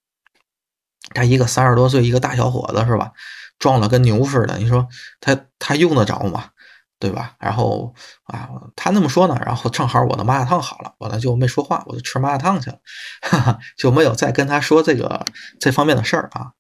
[1.14, 3.12] 他一个三十多岁一个大小伙子是吧，
[3.60, 4.88] 壮了跟牛似的，你说
[5.22, 6.46] 他他用得着吗？
[7.04, 7.36] 对吧？
[7.38, 12.78] 然后啊，他那么说呢，然后正好我的麻辣烫好了，我呢就没说话，我就吃麻辣烫去了，
[13.22, 15.26] 哈哈，就没有再跟他说这个
[15.60, 16.52] 这方面的事儿啊。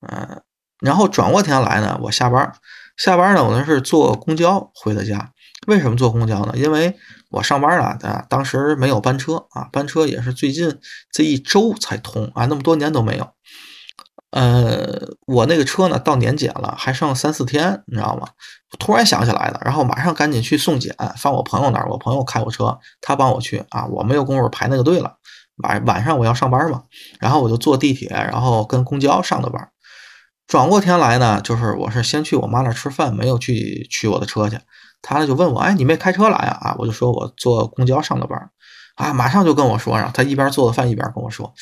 [0.00, 0.40] 嗯，
[0.80, 2.54] 然后转过天来呢，我下班，
[2.96, 5.32] 下班呢，我那是坐公交回的家。
[5.66, 6.54] 为什么坐公交呢？
[6.56, 6.96] 因为
[7.30, 10.80] 我上班了啊，当时没有班车啊，班车也是最近
[11.12, 13.28] 这一周才通啊，那么多年都没有。
[14.34, 18.26] 呃，我那个车呢，到年检了，还剩三四天，你知道吗？
[18.80, 21.88] 突然想起来的，然后马上赶紧去送检，放我朋友那儿。
[21.88, 25.18] 我朋友开我车，他帮我去啊，我没有功夫排那个队了。
[25.62, 26.82] 晚晚上我要上班嘛，
[27.20, 29.68] 然后我就坐地铁，然后跟公交上的班。
[30.48, 34.58] 转过天来呢，就是我是先去我妈那儿吃饭，没有去取我的车去。
[35.00, 36.58] 他呢就问我，哎，你没开车来啊？
[36.60, 38.50] 啊，我就说我坐公交上的班。
[38.96, 41.52] 啊，马上就跟我说，然后他一边做的饭一边跟我说，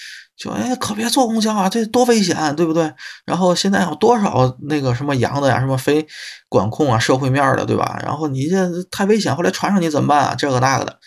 [0.42, 2.92] 就哎，可别坐公交啊，这多危险，对不对？
[3.24, 6.06] 然后现在有多少那个什么阳的呀，什么非
[6.48, 8.00] 管控啊，社会面的，对吧？
[8.02, 10.34] 然后你这太危险，后来传上你怎么办啊？
[10.36, 10.98] 这个那个的，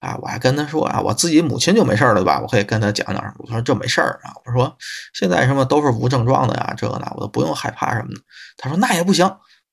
[0.00, 2.40] 啊，我还跟他说啊，我自己母亲就没事了，吧？
[2.40, 4.74] 我可以跟他讲讲，我说这没事儿啊，我说
[5.12, 8.20] 现在什么都是无症状的呀，这个那我都不用害怕什么的。
[8.56, 9.30] 他说那也不行。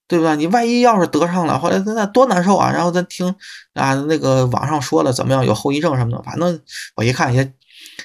[0.07, 0.35] 对不对？
[0.35, 2.71] 你万一要是得上了，后来那多难受啊！
[2.71, 3.27] 然后咱听
[3.73, 6.61] 啊，那个网上说了怎么样，有后遗症什么的，反正
[6.95, 7.43] 我一看也，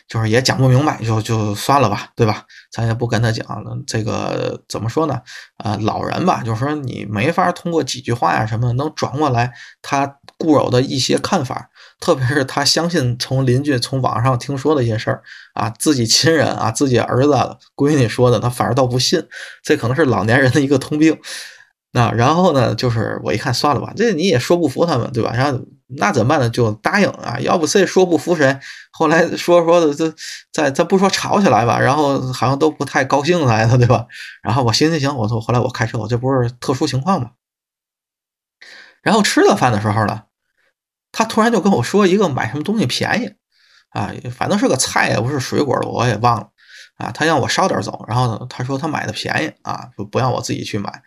[0.08, 2.44] 就是也讲不明白，就就算了吧，对吧？
[2.72, 3.76] 咱也不跟他讲了。
[3.86, 5.20] 这个怎么说呢？
[5.56, 11.68] 啊，老人吧，就是说你没法通过几句话呀什么能转过来他固有的一些看法，
[12.00, 15.22] 特别是他相信从邻居从网上听说的一些事儿
[15.54, 17.32] 啊，自己亲人啊，自己儿子
[17.74, 19.26] 闺女说的，他反而倒不信。
[19.62, 21.18] 这可能是老年人的一个通病。
[21.92, 25.32] 那然后呢，就是我一看算了吧，这你也说不服他们，对吧？
[25.34, 26.48] 然后那怎么办呢？
[26.48, 28.58] 就答应啊，要不谁说不服谁。
[28.92, 30.14] 后来说说的，这
[30.52, 34.06] 再再不说吵起来吧，然后好像都不太高兴来的，对吧？
[34.42, 37.30] 然后我行行行，我说后来我开车，我这不是特殊情况吗？
[39.02, 40.22] 然后吃了饭的时候呢，
[41.10, 43.34] 他突然就跟我说一个买什么东西便宜
[43.90, 46.50] 啊，反正是个菜也不是水果我也忘了
[46.98, 47.10] 啊。
[47.10, 51.02] 他让我捎点走，然后呢，他说他买的便宜啊，不不让我自己去买。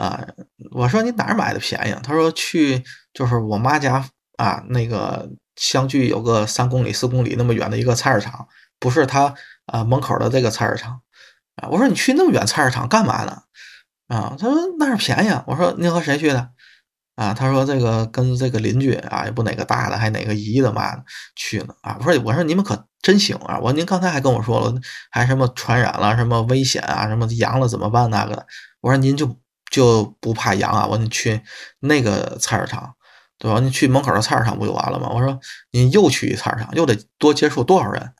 [0.00, 0.26] 啊，
[0.70, 1.94] 我说你哪儿买的便宜？
[2.02, 2.82] 他说去
[3.12, 4.02] 就是我妈家
[4.38, 8.48] 啊，那个相距有个三公里四公里那么远的一个菜市场，
[8.78, 9.34] 不是他
[9.66, 11.02] 啊门口的这个菜市场
[11.56, 11.68] 啊。
[11.70, 13.42] 我说你去那么远菜市场干嘛呢？
[14.08, 15.42] 啊，他说那儿便宜。
[15.46, 16.48] 我说您和谁去的？
[17.16, 20.96] 啊，他说这个跟这个邻居啊，也不哪个大的，还哪个姨的妈
[21.36, 21.98] 去呢啊。
[22.00, 23.58] 我说我说你们可真行啊！
[23.58, 24.74] 我说您刚才还跟我说了，
[25.10, 28.46] 还什么传染了，什么危险啊，什么阳了怎么办那个。
[28.80, 29.38] 我说您就。
[29.70, 30.84] 就不怕阳啊？
[30.86, 31.40] 我说你去
[31.78, 32.94] 那个菜市场，
[33.38, 33.60] 对吧？
[33.60, 35.08] 你去门口的菜市场不就完了吗？
[35.10, 35.38] 我说
[35.70, 38.12] 你又去一菜市场，又得多接触多少人？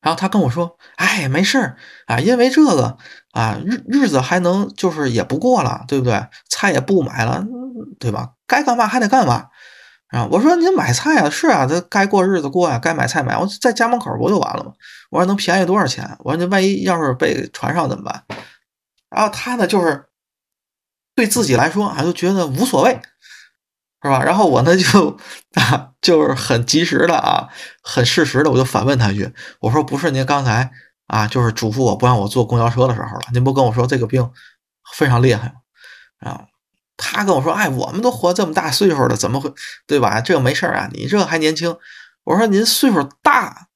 [0.00, 1.76] 然后他跟我说：“哎，没事儿
[2.06, 2.96] 啊，因为这个
[3.30, 6.26] 啊，日日子还能就是也不过了，对不对？
[6.48, 7.44] 菜也不买了，
[8.00, 8.30] 对吧？
[8.48, 9.46] 该干嘛还得干嘛。”
[10.12, 14.72] 啊，我说您买菜啊，是啊，这该过日子过呀，该买菜买，我在家门口不就完了吗？
[15.10, 16.16] 我说能便宜多少钱？
[16.18, 18.24] 我说您万一要是被传上怎么办？
[19.08, 20.04] 然后他呢，就是
[21.14, 23.00] 对自己来说啊，就觉得无所谓，
[24.02, 24.22] 是吧？
[24.22, 25.18] 然后我呢就
[25.54, 27.48] 啊，就是很及时的啊，
[27.82, 30.70] 很适时的，我就反问他一句，我说不是您刚才
[31.06, 34.30] 啊，就是嘱咐我不让我坐公交车的时候了，您不跟我说这个病
[34.94, 35.54] 非常厉害吗？
[36.30, 36.44] 啊？
[36.96, 39.52] 他跟我说：“哎，我们都活这么大岁数了，怎么会
[39.88, 40.20] 对吧？
[40.20, 41.76] 这个没事啊，你这还年轻。”
[42.22, 43.66] 我说：“您岁数大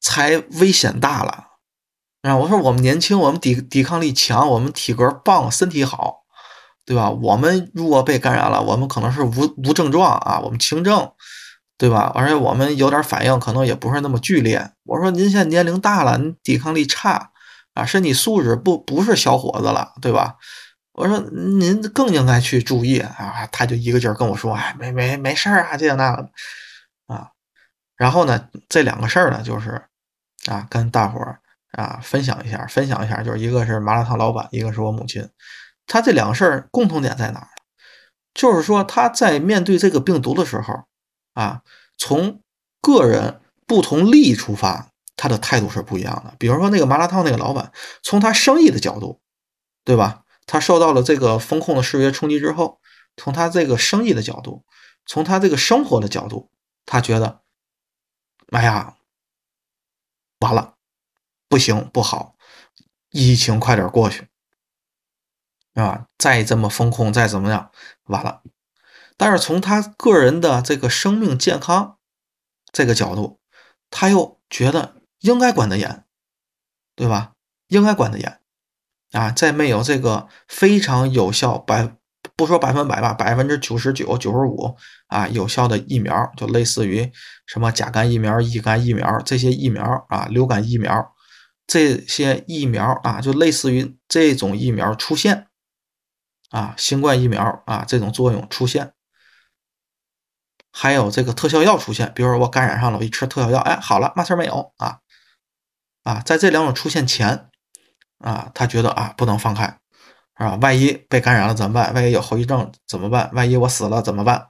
[0.00, 1.46] 才危险大了
[2.22, 6.23] 啊！”我说：“我们年轻，我们抵抵抗力强，我们体格棒，身体好，
[6.86, 7.10] 对吧？
[7.10, 11.10] 我们如果被感染了，我们可能是无无症状啊，我们轻症，
[11.78, 12.12] 对吧？
[12.14, 17.30] 而且我们有点反应，可能也不是那么剧烈。”我说：“您现在年龄大了，您抵抗力差
[17.74, 20.36] 啊，身体素质不不是小伙子了，对吧？”
[20.94, 23.48] 我说您更应该去注意啊！
[23.50, 26.28] 他就一个劲儿跟我说：“哎，没没没事儿啊，这个那个
[27.08, 27.30] 啊。”
[27.98, 29.82] 然后呢，这两个事儿呢，就是
[30.46, 31.40] 啊，跟大伙儿
[31.72, 35.28] 啊分享一下，分享一下，就是一个是麻辣烫老板，一个是我母亲。
[35.86, 37.48] 他这两个事儿共同点在哪儿？
[38.32, 40.84] 就是说他在面对这个病毒的时候
[41.34, 41.62] 啊，
[41.96, 42.40] 从
[42.80, 46.34] 个人不同利益出发，他的态度是不一样的。
[46.38, 47.72] 比如说那个麻辣烫那个老板，
[48.02, 49.20] 从他生意的角度，
[49.84, 50.24] 对吧？
[50.46, 52.80] 他受到了这个风控的视觉冲击之后，
[53.16, 54.64] 从他这个生意的角度，
[55.06, 56.50] 从他这个生活的角度，
[56.84, 57.40] 他觉得，
[58.50, 58.96] 哎呀，
[60.40, 60.74] 完了，
[61.48, 62.36] 不行，不好，
[63.10, 64.28] 疫情快点过去，
[65.74, 67.70] 啊，再这么风控，再怎么样，
[68.04, 68.42] 完了。
[69.16, 71.98] 但是从他个人的这个生命健康
[72.72, 73.38] 这个角度，
[73.90, 76.04] 他又觉得应该管得严，
[76.96, 77.32] 对吧？
[77.68, 78.40] 应该管得严。
[79.12, 81.96] 啊，在没有这个非常有效百
[82.34, 87.12] 不说百分百吧，百分之九十九、九十五啊有效的疫苗，就类似于
[87.46, 91.14] 什么甲肝疫苗、乙肝疫苗这些疫苗啊，流感疫苗
[91.66, 95.46] 这些疫苗啊，就类似于这种疫苗出现
[96.50, 98.92] 啊，新冠疫苗啊这种作用出现，
[100.70, 105.00] 还有这个特效药出现，比如说我感染上了，我一吃特效药，哎，好了，嘛事儿没有啊
[106.02, 107.50] 啊，在这两种出现前。
[108.18, 109.66] 啊，他觉得啊，不能放开，
[110.38, 110.56] 是吧？
[110.62, 111.92] 万一被感染了怎么办？
[111.92, 113.28] 万一有后遗症怎么办？
[113.34, 114.48] 万一我死了怎么办？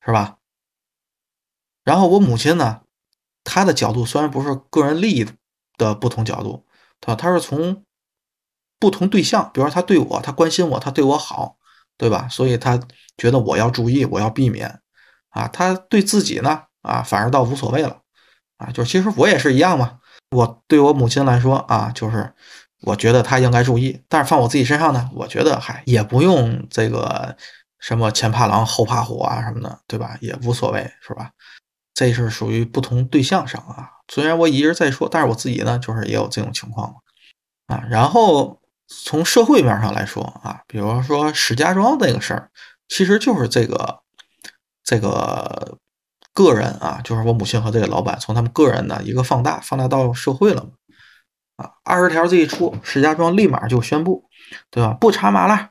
[0.00, 0.38] 是吧？
[1.84, 2.82] 然后我母亲呢，
[3.44, 5.26] 她的角度虽然不是个人利益
[5.76, 6.66] 的不同角度，
[7.02, 7.84] 她她是从
[8.82, 11.56] 不同对象，比如说他对我，他关心我，他对我好，
[11.96, 12.26] 对吧？
[12.28, 12.76] 所以他
[13.16, 14.80] 觉得我要注意，我要避免。
[15.30, 18.00] 啊，他对自己呢，啊，反而倒无所谓了。
[18.56, 20.00] 啊，就其实我也是一样嘛。
[20.32, 22.34] 我对我母亲来说啊，就是。
[22.84, 25.08] 我觉得她应该注意，但是放我自己身上呢？
[25.14, 27.36] 我觉得还也不用这个
[27.78, 30.18] 什么前怕狼后怕虎啊什么的，对吧？
[30.20, 31.30] 也无所谓，是吧？
[31.94, 33.88] 这是属于不同对象上啊。
[34.12, 36.92] 虽然我一直在说，但是我自己呢，就是也有这种情况
[37.68, 37.84] 啊。
[37.88, 38.60] 然后
[39.04, 42.50] 从社会面上来说啊，比如说石家庄那个事儿，
[42.88, 44.00] 其实就是这个
[44.84, 45.78] 这个
[46.34, 50.70] 个人啊，就是我母亲和这个老板从他们个人的一个放大，放大到社会了嘛。
[51.84, 54.28] 二十条这一出，石家庄立马就宣布，
[54.70, 54.94] 对吧？
[54.94, 55.70] 不查码了，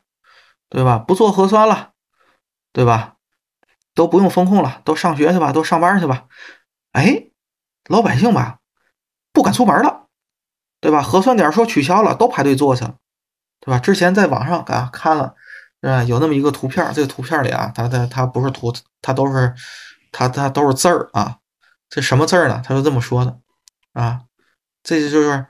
[0.69, 0.97] 对吧？
[0.99, 1.91] 不做核酸了，
[2.71, 3.15] 对吧？
[3.93, 6.27] 都不用封控了，都上学去吧，都上班去吧。
[6.93, 7.31] 哎，
[7.89, 8.59] 老百姓吧，
[9.33, 10.07] 不敢出门了，
[10.79, 11.01] 对吧？
[11.01, 12.95] 核酸点说取消了，都排队做去了，
[13.61, 13.79] 对吧？
[13.79, 15.33] 之前在网上啊看了，
[15.81, 19.53] 啊有那么一个图片，这个图片里啊，它它它不是图，它都是
[20.11, 21.37] 它它都是字儿啊。
[21.89, 22.61] 这什么字儿呢？
[22.65, 23.39] 他就这么说的
[23.93, 24.21] 啊，
[24.83, 25.45] 这就是。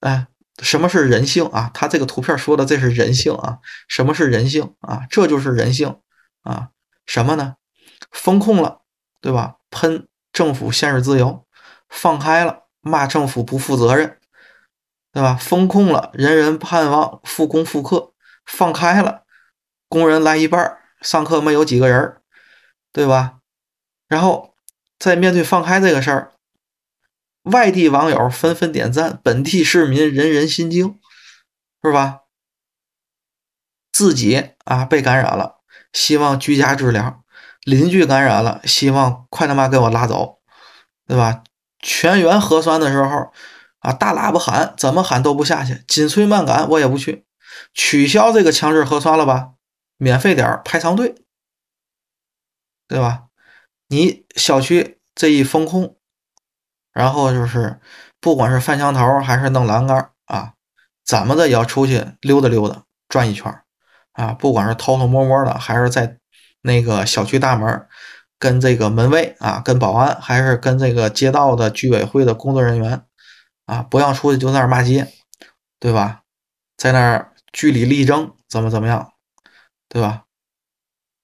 [0.00, 0.28] 哎，
[0.62, 1.70] 什么是人性啊？
[1.74, 3.58] 他这个图片说的这是人性啊？
[3.86, 5.02] 什么是人性啊？
[5.10, 5.98] 这就是人性
[6.42, 6.70] 啊？
[7.04, 7.56] 什么呢？
[8.10, 8.80] 风控了，
[9.20, 9.56] 对吧？
[9.70, 11.44] 喷政府限制自由，
[11.90, 14.16] 放开了骂政府不负责任，
[15.12, 15.34] 对吧？
[15.34, 18.12] 风控了，人人盼望复工复课，
[18.44, 19.24] 放开了，
[19.88, 22.20] 工人来一半，上课没有几个人，
[22.92, 23.38] 对吧？
[24.06, 24.54] 然后
[24.98, 26.32] 在面对放开这个事儿。
[27.44, 31.00] 外地网友纷纷点赞，本地市民人人心惊，
[31.82, 32.20] 是吧？
[33.90, 35.56] 自己啊被感染了，
[35.92, 37.24] 希望居家治疗；
[37.64, 40.38] 邻居感染了，希望快他妈给我拉走，
[41.06, 41.42] 对吧？
[41.80, 43.32] 全员核酸的时候
[43.80, 47.26] 啊，大喇叭喊，怎么喊都不下去，紧催慢赶，我也不去。
[47.74, 49.50] 取消这个强制核酸了吧？
[49.98, 51.14] 免费点排长队，
[52.88, 53.24] 对吧？
[53.88, 55.96] 你小区这一封控。
[56.92, 57.78] 然后就是，
[58.20, 60.54] 不管是翻墙头还是弄栏杆啊，
[61.04, 63.62] 怎么的也要出去溜达溜达，转一圈
[64.12, 64.32] 啊。
[64.32, 66.18] 不管是偷偷摸摸的，还是在
[66.62, 67.86] 那个小区大门
[68.40, 73.04] 跟这个门卫啊，跟保安，还是跟这个街道的居委会的工作人员
[73.70, 75.12] 啊，不让出去就在那儿骂街，
[75.78, 76.22] 对吧？
[76.76, 79.12] 在那儿据理力争，怎么怎么样，
[79.88, 80.24] 对吧？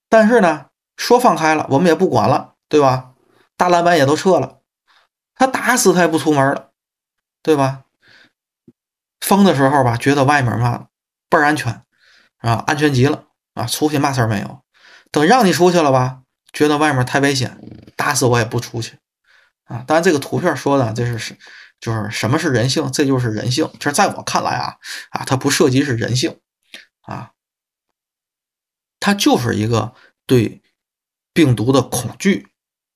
[0.09, 0.67] 但是呢，
[0.97, 3.15] 说放开了，我们也不管了，对吧？
[3.57, 4.61] 大老板也都撤了，
[5.35, 6.71] 他打死他也不出门了，
[7.43, 7.83] 对吧？
[9.21, 10.87] 封的时候吧，觉得外面嘛
[11.29, 11.83] 倍儿安全，
[12.39, 13.25] 啊，安全极了
[13.55, 14.63] 啊，出去嘛事儿没有。
[15.11, 16.23] 等让你出去了吧，
[16.53, 17.59] 觉得外面太危险，
[17.97, 18.99] 打死我也不出去
[19.65, 19.83] 啊。
[19.87, 21.37] 当然，这个图片说的这是是
[21.81, 23.71] 就是什么是人性，这就是人性。
[23.75, 24.77] 其实在我看来啊
[25.11, 26.41] 啊，它不涉及是人性
[27.03, 27.33] 啊，
[28.99, 29.95] 它就是一个
[30.27, 30.63] 对
[31.33, 32.49] 病毒的恐惧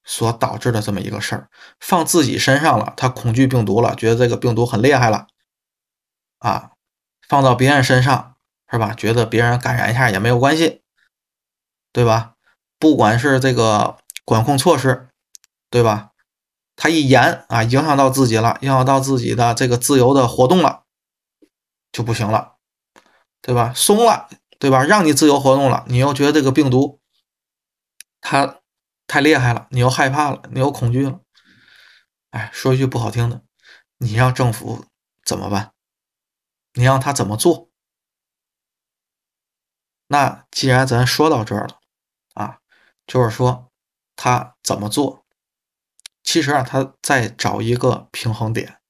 [0.04, 5.26] 所导致的这么一个事儿，放自己身上了，他恐惧病毒了，觉得这个病毒很厉害了。
[6.38, 6.72] 啊，
[7.28, 8.36] 放到别人身上
[8.70, 8.94] 是吧？
[8.94, 10.82] 觉得别人感染一下也没有关系，
[11.92, 12.34] 对吧？
[12.78, 15.08] 不管是这个管控措施，
[15.68, 16.09] 对吧？
[16.82, 20.84] 他一严啊，影响到自己了，影响到自己的这个自由的活动了，
[21.92, 22.56] 就不行了，
[23.42, 23.74] 对吧？
[23.76, 24.82] 松了，对吧？
[24.82, 26.98] 让你自由活动了，你又觉得这个病毒
[28.22, 28.60] 它
[29.06, 31.20] 太厉害了，你又害怕了，你又恐惧了。
[32.30, 33.42] 哎，说一句不好听的，
[33.98, 34.86] 你让政府
[35.22, 35.74] 怎么办？
[36.72, 37.68] 你让他怎么做？
[40.06, 41.78] 那既然咱说到这儿了，
[42.32, 42.60] 啊，
[43.06, 43.70] 就是说
[44.16, 45.26] 他怎么做？
[46.22, 48.80] 其实啊，他在找一个平衡点，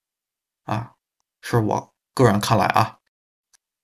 [0.64, 0.94] 啊，
[1.40, 2.98] 是我个人看来啊，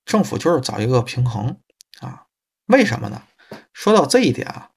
[0.05, 1.61] 政府就是找一个平衡
[1.99, 2.27] 啊。
[2.65, 3.23] 为什么呢？
[3.73, 4.71] 说到这一点啊，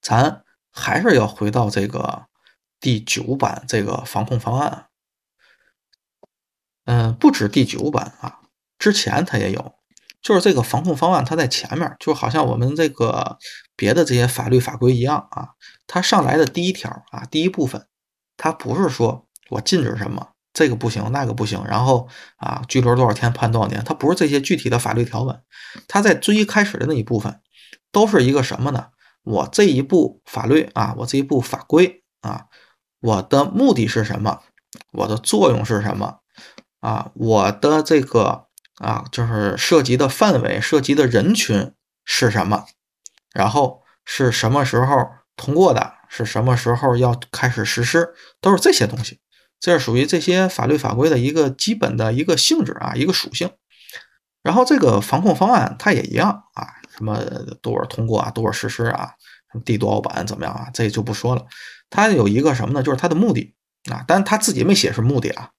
[0.00, 2.28] 咱还是要回到这个
[2.78, 4.88] 第九版这个防控方案。
[6.84, 8.40] 嗯，不止第九版啊，
[8.78, 9.77] 之前它也有，
[10.20, 13.38] 就是这个防控方案，它在前面，就好像我们这个
[13.76, 15.50] 别的这些法律法规一样啊，
[15.86, 17.86] 它上来的第一条啊，第一部分，
[18.36, 25.40] 它不是说我禁止什么，这个不行，那个不行，然后啊，拘留多少天，判多少年，它不是这些具体的法律条文，
[25.86, 27.40] 它在最一开始的那一部分，
[27.92, 28.88] 都是一个什么呢？
[29.22, 32.46] 我这一部法律啊，我这一部法规啊，
[33.00, 34.40] 我的目的是什么？
[34.92, 36.18] 我的作用是什么？
[36.80, 38.47] 啊，我的这个
[38.78, 41.72] 啊，就是涉及的范围、涉及的人群
[42.04, 42.66] 是什么？
[43.32, 45.94] 然后是什么时候通过的？
[46.08, 48.14] 是什么时候要开始实施？
[48.40, 49.20] 都是这些东西，
[49.60, 53.50] 这是属于这些法律法规的一个基本的一个性质啊，一个属性。
[54.42, 56.66] 然后这个防控方案它也一样啊，
[56.96, 57.18] 什么
[57.60, 59.12] 多少通过啊，多少实施啊，
[59.52, 60.70] 什么地多少版怎么样啊？
[60.72, 61.44] 这就不说了。
[61.90, 62.82] 它有一个什么呢？
[62.82, 63.54] 就是它的目的
[63.90, 65.50] 啊，但是他自己没写是目的啊。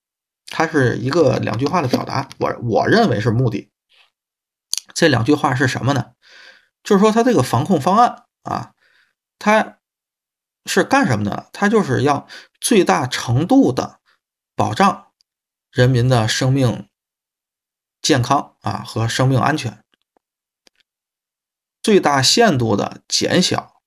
[0.49, 3.71] 它是一个两句话的表达，我我认为是目的。
[4.93, 6.13] 这两句话是什么呢？
[6.83, 8.73] 就是说，它这个防控方案啊，
[9.37, 9.77] 它
[10.65, 11.49] 是干什么的？
[11.53, 12.27] 它就是要
[12.59, 13.99] 最大程度的
[14.55, 15.11] 保障
[15.71, 16.89] 人民的生命
[18.01, 19.83] 健康啊和生命安全，
[21.81, 23.81] 最大限度的减小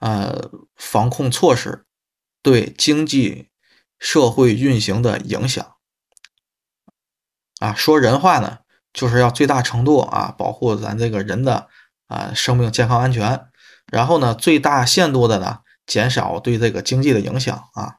[0.00, 1.86] 呃防控措施
[2.42, 3.48] 对经济
[3.98, 5.77] 社会运行的影响。
[7.58, 8.58] 啊，说人话呢，
[8.92, 11.68] 就是要最大程度啊保护咱这个人的
[12.06, 13.46] 啊生命健康安全，
[13.86, 17.96] 然后呢，最大限度的呢减少对这个经济的影响啊。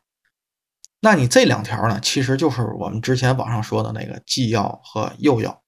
[1.02, 5.64] 那你这两条呢，其实就是我们之前网上说的那个既要和又要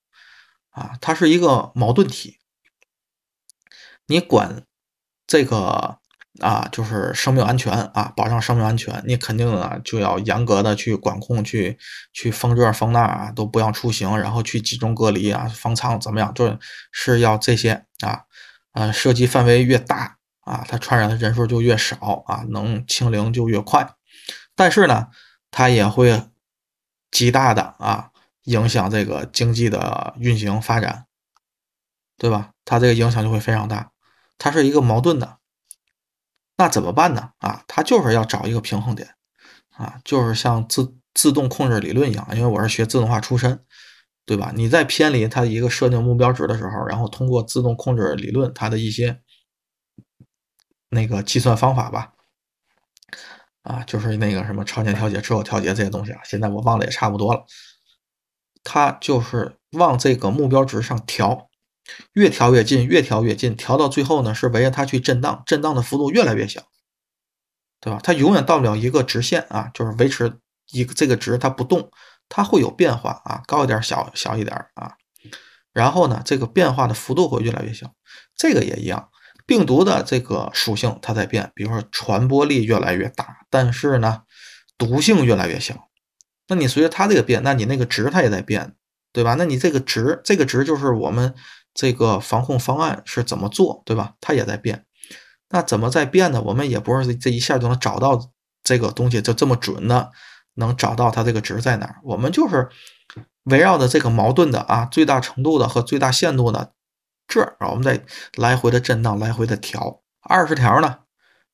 [0.72, 2.39] 啊，它是一个矛盾体。
[4.08, 4.64] 你管
[5.26, 6.01] 这个。
[6.42, 11.78] 啊，就是生命安全啊，保障生命安全，你肯定啊就要严格的去管控，去
[12.12, 16.34] 去封这封那啊，都不要出行，然后去集中隔离啊，方舱怎么样？
[16.34, 16.58] 就
[16.92, 18.24] 是要这些啊，
[18.74, 23.96] 呃，涉及范围越大啊，它传染的人数就越少啊，能清零就越快。
[24.56, 25.08] 但是呢，
[25.52, 26.24] 它也会
[27.12, 28.10] 极大的啊
[28.46, 31.06] 影响这个经济的运行发展，
[32.18, 32.52] 对吧？
[32.66, 33.92] 它这个影响就会非常大，
[34.38, 35.38] 它是一个矛盾的。
[36.62, 37.32] 那怎么办呢？
[37.39, 39.16] 啊，他就是要找一个平衡点，
[39.72, 43.66] 啊，就是像自自动控制理论一样，因为我是学自动化出身，
[44.28, 44.51] 对吧？
[44.55, 49.22] 你在偏离它一个设定目标值的时候，然后通过自动控制理论它的一些
[50.89, 52.14] 那个计算方法吧，
[53.64, 57.43] 啊，就是那个什么超前调节、滞后调节这些东西啊，现在我忘了也差不多了，
[58.64, 61.49] 它就是往这个目标值上调。
[62.14, 66.64] 越调越近，越调越近，调到最后呢，是围着它去震荡，震荡的幅度越来越小，
[67.80, 68.00] 对吧？
[68.04, 70.34] 它永远到不了一个直线啊，就是维持
[70.72, 71.92] 一个这个值它不动，
[72.30, 74.94] 它会有变化啊，高一点，小小一点啊。
[75.74, 77.94] 然后呢，这个变化的幅度会越来越小，
[78.36, 79.10] 这个也一样。
[79.48, 84.22] 病毒的这个属性它在变，比如说传播力越来越大，但是呢，
[84.78, 85.90] 毒性越来越小。
[86.48, 88.76] 那你随着它这个变，那你那个值它也在变，
[89.12, 89.36] 对吧？
[89.38, 91.34] 那你这个值，这个值就是我们
[91.74, 94.15] 这个防控方案是怎么做，对吧？
[94.19, 94.86] 它也在变。
[95.49, 96.41] 那怎么在变呢？
[96.41, 98.32] 我们也不是这一下就能找到
[98.63, 100.11] 这个东西就这么准的，
[100.55, 101.95] 能找到它这个值在哪儿。
[102.03, 102.69] 我们就是
[103.43, 106.74] 围绕着这个矛盾的啊，最大程度的和最大限度的。
[107.28, 108.03] 这儿我们再
[108.36, 110.01] 来回的震荡，来回的调。
[110.22, 110.99] 二十条呢，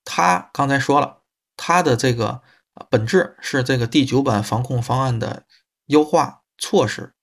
[0.03, 1.19] 它刚才说了，
[1.55, 2.41] 它的这个
[2.89, 5.45] 本质是这个第九版防控方案的
[5.85, 7.13] 优化措施，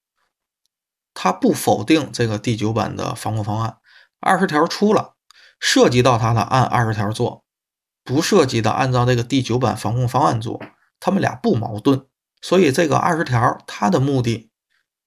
[1.15, 3.79] 它不否定这个第九版的防控方案。
[4.19, 5.15] 二十条出了，
[5.59, 7.43] 涉及到它的按二十条做，
[8.03, 10.61] 不涉及的按照这个第九版防控方案做，
[10.99, 12.07] 他们俩不矛盾。
[12.41, 14.51] 所以这个二十条它的目的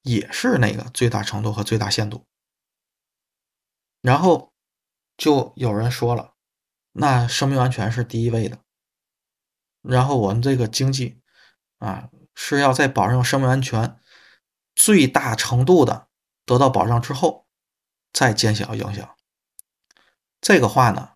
[0.02, 2.26] 也是那个最大程度和最大限度。
[4.00, 4.52] 然后
[5.16, 6.34] 就有人说了，
[6.92, 8.58] 那生命安全是第一位的。
[9.82, 11.20] 然后我们这个经济
[11.78, 13.96] 啊，是要在保证生命安全
[14.78, 16.06] 最大程度的
[16.46, 17.48] 得到保障之后，
[18.12, 19.16] 再减小影响。
[20.40, 21.14] 这个话呢，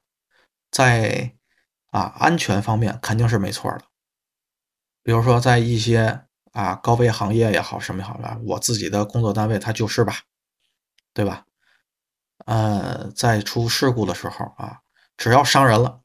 [0.69, 1.37] 在
[1.91, 3.85] 啊安全方面肯定是没错的。
[5.05, 10.23] 比如说，在一些啊高危行业也好，什么也好吧，我自己的工作单位它就是吧，
[11.15, 11.47] 对吧？
[12.45, 14.81] 呃，在出事故的时候啊，
[15.17, 16.01] 只要伤人了，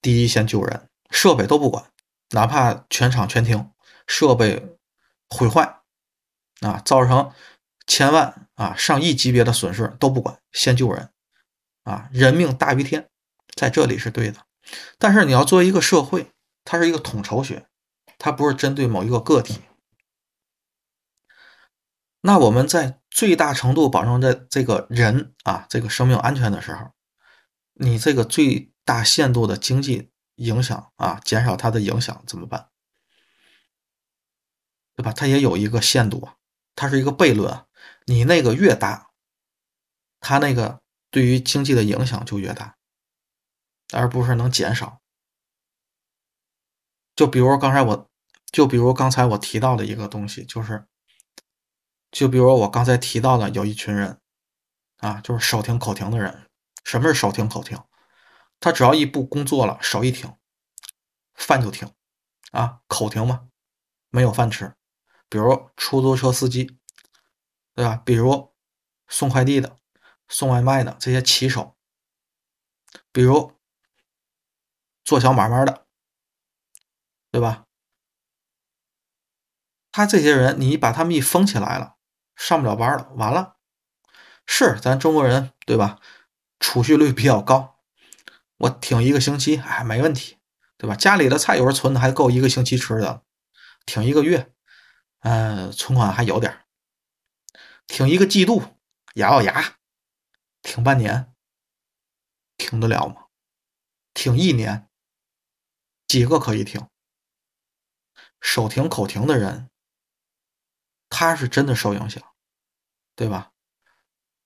[0.00, 1.90] 第一先救人，设备都不管，
[2.30, 3.72] 哪怕全场全停，
[4.06, 4.78] 设备
[5.28, 5.80] 毁坏
[6.60, 7.32] 啊，造成
[7.86, 11.10] 千万啊上亿级别的损失都不管，先救人
[11.84, 13.08] 啊，人命大于天，
[13.54, 14.46] 在这里是对的。
[14.98, 16.32] 但是你要作为一个社会，
[16.64, 17.68] 它是一个统筹学，
[18.18, 19.60] 它不是针对某一个个体。
[22.22, 26.90] 那我们在最大程度保证这这个人啊，这个生命安全的时候，
[27.74, 32.70] 你这个最大限度的经济影响啊，减少它的影响怎么办？
[34.96, 35.12] 对吧？
[35.12, 36.35] 它也有一个限度啊，
[36.76, 37.66] 它是一个悖论。
[38.04, 39.10] 你那个越大，
[40.20, 42.76] 它那个对于经济的影响就越大，
[43.92, 45.00] 而不是能减少。
[47.16, 48.08] 就比如刚才我，
[48.52, 50.86] 就比如刚才我提到的一个东西，就是。
[52.12, 54.20] 就比如我刚才提到的，有一群人，
[54.98, 56.48] 啊，就是手停口停的人。
[56.82, 57.78] 什么是手停口停？
[58.58, 60.34] 他只要一不工作了，手一停，
[61.34, 61.92] 饭就停，
[62.52, 63.48] 啊，口停嘛，
[64.08, 64.72] 没有饭吃。
[65.28, 66.78] 比如出租车司机，
[67.74, 68.02] 对吧？
[68.04, 68.54] 比如
[69.08, 69.76] 送快递的、
[70.28, 71.76] 送外卖的这些骑手，
[73.12, 73.52] 比如
[75.04, 75.86] 做小买卖的，
[77.30, 77.64] 对吧？
[79.92, 81.96] 他这些人，你把他们一封起来了。
[82.36, 83.56] 上不了班了，完了，
[84.46, 85.98] 是咱中国人对吧？
[86.60, 87.78] 储蓄率比较高，
[88.58, 90.36] 我挺一个星期，哎，没问题，
[90.76, 90.94] 对吧？
[90.94, 93.22] 家里的菜有时候存的还够一个星期吃的，
[93.86, 94.52] 挺一个月，
[95.28, 96.64] 嗯，存款还有点
[97.88, 98.62] 挺一个季度，
[99.14, 99.76] 咬咬牙，
[100.62, 101.34] 挺半年，
[102.56, 103.26] 挺得了吗？
[104.14, 104.88] 挺一年，
[106.06, 106.88] 几个可以挺？
[108.40, 109.68] 手停口停的人。
[111.08, 112.22] 他是真的受影响，
[113.16, 113.50] 对吧？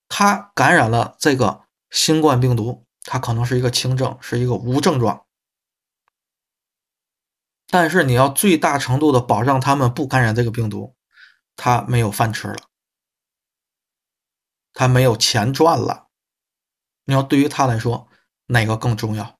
[0.09, 5.27] 他感染了这个新冠病毒，他可能是一个轻症，是一个无症状。
[7.71, 10.95] 但是你要最大程度的保障他们不感染这个病毒，
[11.55, 12.57] 他没有饭吃了，
[14.73, 16.09] 他没有钱赚了。
[17.05, 18.07] 你要对于他来说，
[18.47, 19.39] 哪个更重要？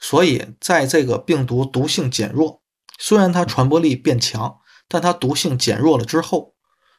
[0.00, 2.62] 所以在这个病毒毒性减弱，
[2.98, 4.58] 虽然它传播力变强。
[4.88, 6.54] 但它毒性减弱了之后，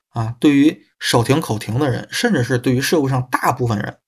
[0.10, 3.99] 啊，对于手停口停的人，甚至是对于社会上大部分人，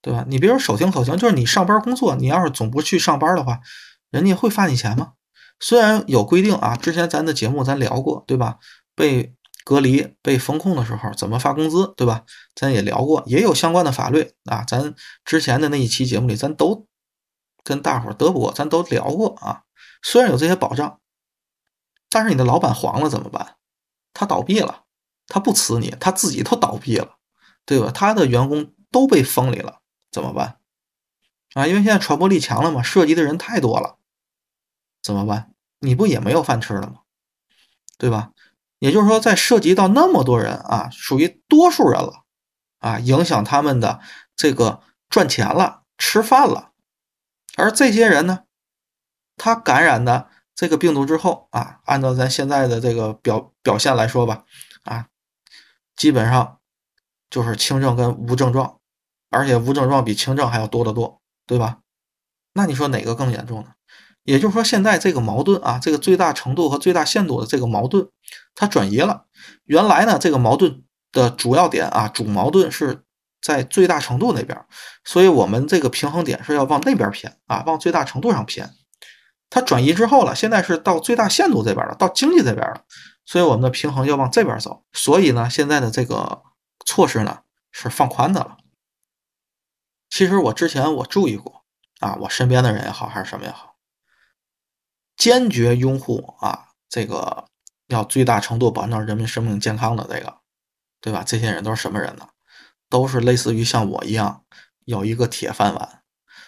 [0.00, 0.24] 对吧？
[0.26, 3.60] 你别说手停口停，就是你上班工作，你要是总不去上班的话，
[4.16, 5.12] 人家会发你钱吗？
[5.60, 8.58] 虽然有规定啊，之前咱的节目咱聊过，对吧？
[8.94, 12.24] 被隔离、被封控的时候怎么发工资，对吧？
[12.54, 14.64] 咱也聊过，也有相关的法律啊。
[14.66, 14.94] 咱
[15.24, 16.86] 之前的那一期节目里，咱都
[17.62, 19.64] 跟大伙儿嘚啵，咱都聊过啊。
[20.02, 20.98] 虽然有这些保障。
[22.08, 23.56] 但是你的老板黄了怎么办？
[24.14, 24.84] 他倒闭了，
[25.26, 27.16] 他不辞你，他自己都倒闭了，
[27.66, 27.90] 对吧？
[27.90, 30.58] 他的员工都被封里了，怎么办？
[31.54, 33.95] 啊，因为现在传播力强了嘛，涉及的人太多了，
[35.06, 35.52] 怎么办？
[35.78, 37.02] 你不也没有饭吃了吗？
[37.96, 38.32] 对吧？
[38.80, 42.24] 也就是说，在涉及到那么多人啊，属于多数人了
[42.80, 44.00] 啊，影响他们的
[44.34, 46.72] 这个赚钱了、吃饭了，
[47.56, 48.40] 而这些人呢，
[49.36, 50.28] 他感染的。
[50.58, 54.46] 这个病毒之后啊，按照咱现在的这个表表现来说吧，
[54.84, 55.08] 啊，
[55.94, 56.60] 基本上
[57.28, 58.80] 就是轻症跟无症状，
[59.28, 61.80] 而且无症状比轻症还要多得多，对吧？
[62.54, 63.75] 那你说哪个更严重呢？
[64.26, 68.08] 也就是说，现在这个矛盾啊，这个最大程度和最大限度的这个矛盾，
[68.54, 69.26] 它转移了。
[69.64, 73.04] 原来呢，这个矛盾的主要点啊，主矛盾是
[73.40, 74.66] 在最大程度那边，
[75.04, 78.74] 所以我们这个平衡点是要往那边偏啊，往最大程度上偏。
[79.48, 82.82] 它转移之后了，现在是到最大限度这边了，到经济这边了，
[83.24, 84.82] 所以我们的平衡要往这边走。
[84.92, 86.42] 所以呢，现在的这个
[86.84, 87.38] 措施呢
[87.70, 88.56] 是放宽的了。
[90.10, 91.62] 其实我之前我注意过
[92.00, 93.75] 啊，我身边的人也好，还是什么也好。
[95.16, 97.46] 坚决拥护啊，这个
[97.88, 100.38] 要最大程度保障人民生命健康的这个，
[101.00, 101.22] 对吧？
[101.26, 102.28] 这些人都是什么人呢？
[102.88, 104.44] 都是类似于像我一样
[104.84, 106.02] 有一个铁饭碗，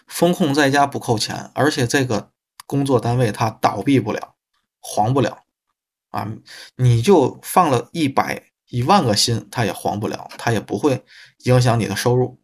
[0.06, 2.30] 风控在家不扣钱，而且这个
[2.66, 4.34] 工作单位它倒闭不了，
[4.80, 5.44] 黄不了
[6.10, 6.28] 啊！
[6.76, 11.04] 你就放了一百一万个心，它也黄不了，它也不会
[11.44, 12.40] 影响你的收入。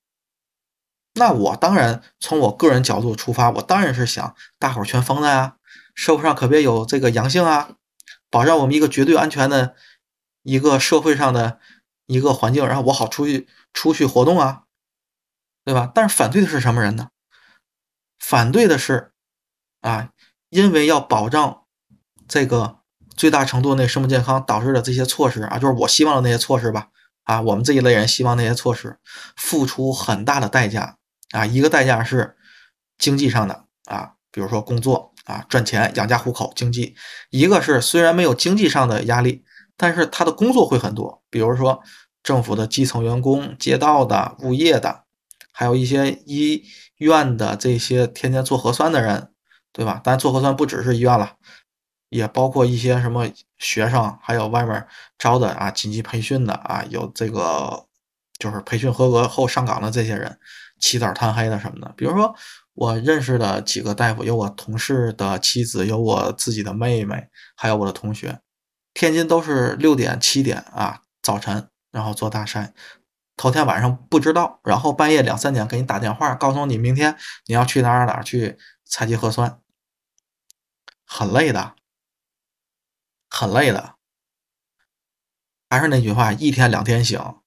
[1.14, 5.56] 那我当然从我个人角度出发，我当然是想大伙全封了呀。
[5.94, 7.76] 社会上可别有这个阳性啊，
[8.30, 9.74] 保障我们一个绝对安全的
[10.42, 11.60] 一个社会上的
[12.06, 14.64] 一个环境，然后我好出去出去活动啊，
[15.64, 15.90] 对吧？
[15.94, 17.08] 但是反对的是什么人呢？
[18.18, 19.12] 反对的是
[19.80, 20.10] 啊，
[20.50, 21.64] 因为要保障
[22.26, 22.80] 这个
[23.16, 26.88] 最大程度那生命健康导致的这些措施啊，就是我希望的那些措施吧。
[27.22, 28.98] 啊，我们这一类人希望那些措施
[29.36, 30.98] 付出很大的代价
[31.30, 32.36] 啊，一个代价是
[32.98, 35.13] 经济上的啊，比如说工作。
[35.24, 36.94] 啊，赚钱养家糊口，经济
[37.30, 39.44] 一个是虽然没有经济上的压力，
[39.76, 41.82] 但是他的工作会很多，比如说
[42.22, 45.04] 政府的基层员工、街道的、物业的，
[45.52, 46.62] 还有一些医
[46.98, 49.30] 院的这些天天做核酸的人，
[49.72, 50.00] 对吧？
[50.04, 51.36] 但做核酸不只是医院了，
[52.08, 54.86] 也包括一些什么学生，还有外面
[55.18, 57.86] 招的啊，紧急培训的啊，有这个
[58.38, 60.38] 就是培训合格后上岗的这些人，
[60.78, 62.34] 起早贪黑的什么的，比如说。
[62.76, 68.40] 我认识的几个大夫，有我同事的妻子，有我自己的妹妹，还有我的同学。
[68.92, 72.72] 天津都是六点、七点啊，早晨，然后做大筛，
[73.36, 77.16] 头天晚上不知道，然后半夜两三点给你打电话，告诉你明天
[77.46, 79.60] 你要去哪儿哪儿去采集核酸，
[81.06, 81.76] 很累的，
[83.30, 83.94] 很累的。
[85.70, 87.40] 还是那句话，一天两天行，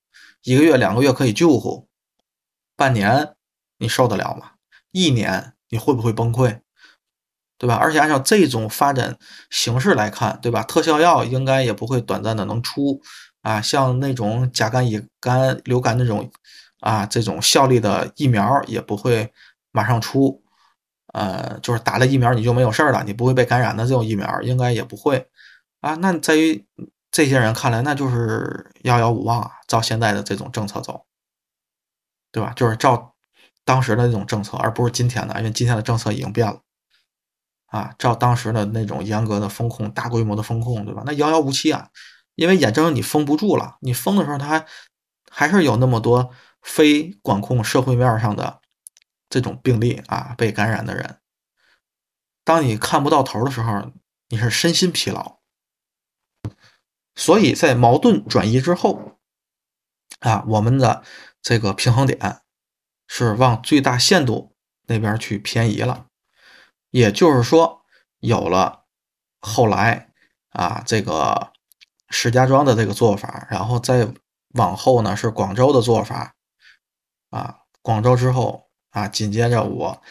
[0.43, 1.89] 一个月两个月可以救护，
[2.77, 3.33] 半年
[3.79, 4.51] 你受得了吗？
[4.91, 6.61] 一年你会不会崩溃，
[7.57, 7.75] 对吧？
[7.75, 9.17] 而且按照这种发展
[9.49, 10.63] 形式来看，对吧？
[10.63, 13.01] 特效药应该也不会短暂的能出
[13.41, 16.31] 啊，像那种甲肝、乙肝、流感那种
[16.79, 19.33] 啊，这种效力的疫苗也不会
[19.71, 20.41] 马上出，
[21.13, 25.27] 呃，就是打了疫苗你就没有事儿了，你不会被感染的这种疫苗应该也不会
[25.81, 25.95] 啊。
[25.95, 26.65] 那在于
[27.11, 29.51] 这些人看来，那就是遥遥无望啊。
[29.67, 31.05] 照现在的这种政策走，
[32.37, 32.53] 对吧？
[32.53, 33.15] 就是照。
[33.65, 36.61] 当时的那种政策，而不是今天的，因为今天的政策已经变了，
[37.65, 41.03] 啊，照当时的那种严格的风控、大规模的风控，对吧？
[41.05, 41.89] 那遥遥无期啊，
[42.35, 44.65] 因为眼睁睁你封不住了，你封的时候，它还
[45.29, 46.31] 还是有那么多
[46.61, 48.61] 非管控社会面上的
[49.27, 51.17] 这种病例啊，被感染的人。
[52.45, 53.91] 当你看不到头的时候，
[54.29, 55.39] 你是身心疲劳。
[57.15, 59.17] 所以在矛盾转移之后，
[60.21, 61.03] 啊，我们的
[61.41, 62.41] 这个平衡点。
[63.09, 64.53] 是往最大限度
[64.87, 66.07] 那边去偏移了，
[66.89, 67.85] 也就是说，
[68.19, 68.83] 有了
[69.39, 70.09] 后来
[70.49, 71.53] 啊这个
[72.09, 74.09] 石家庄的这个做法，然后再
[74.55, 76.35] 往后呢是广州的做法，
[77.29, 80.01] 啊，广州之后啊，紧接着我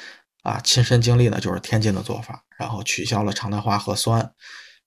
[0.43, 4.33] 啊亲身经历的就是天津的做法，然后取消了常态化核酸，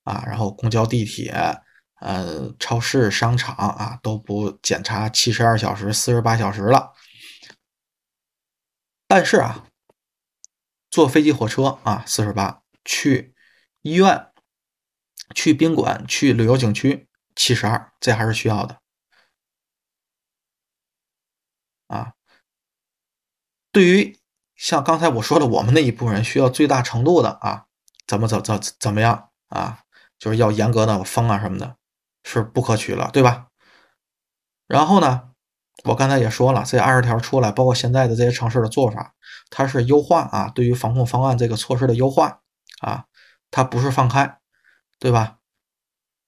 [0.03, 1.61] 啊，然后公交、地铁、
[1.99, 6.93] 呃超市、商场啊都不检查七十二小时、四十八小时了。
[9.07, 9.65] 但是啊，
[10.91, 13.33] 坐飞机、火车啊，四十八；去
[13.81, 14.31] 医院、
[15.33, 18.79] 去宾馆、去旅游景区，七十二，这还是需要的
[21.87, 22.13] 啊。
[23.71, 24.19] 对于
[24.55, 27.65] 像刚才我说的，我们那一部分人需要最大程度的啊，
[28.05, 29.83] 怎么怎怎怎么样啊，
[30.19, 31.78] 就是要严格的封啊什么的，
[32.23, 33.47] 是不可取了，对吧？
[34.67, 35.23] 然后呢？
[35.85, 39.13] 我刚才也说了，这二十条出来，包括现在的这些城市的做法，
[39.49, 42.41] 它是优化啊，对于防控方案这个措施的优化
[42.81, 43.05] 啊，
[43.49, 44.39] 它不是放开，
[44.99, 45.37] 对吧？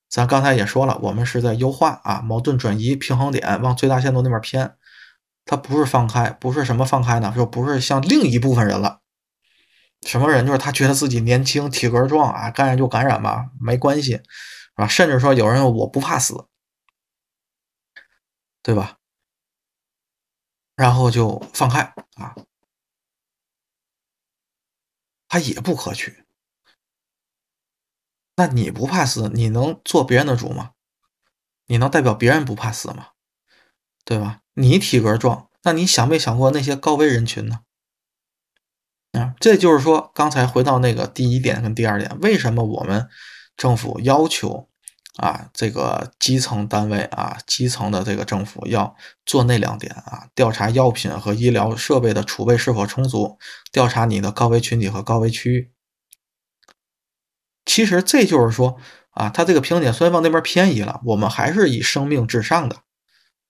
[0.09, 4.75] 咱刚才也说了，我们是在优化啊，矛盾转移平衡点往最大限度那边偏，
[5.43, 7.33] 它不是放开，不是什么放开呢？
[7.35, 9.01] 就不是像另一部分人了，
[10.07, 10.45] 什么人？
[10.45, 14.21] 就是他觉得自己年轻，体格壮啊，感染就感染吧，没关系，
[14.75, 14.87] 啊？
[14.87, 16.47] 甚至说有人我不怕死，
[18.61, 18.97] 对吧？
[20.75, 22.35] 然后就放开啊，
[25.27, 26.25] 他也不可取。
[28.35, 30.71] 那你不怕死，你能做别人的主吗？
[31.67, 33.09] 你能代表别人不怕死吗？
[34.03, 34.41] 对吧？
[34.53, 37.63] 你体格壮，那你想没想过那些高危人群呢？
[39.11, 43.07] 啊，这就是说，刚才回到那个第一点跟第二点，为什么我们
[43.61, 44.67] 政府要求
[45.17, 53.37] 啊，这个基层单位啊，基层的这个政府要做那两点啊，调查药品和医疗设备的储备是否充足，
[53.71, 55.71] 调查你的高危群体和高危区域。
[57.63, 58.79] 其实这就是说
[59.11, 62.77] 啊，他这个评点虽然往那边偏移了，我们还是以生命至上的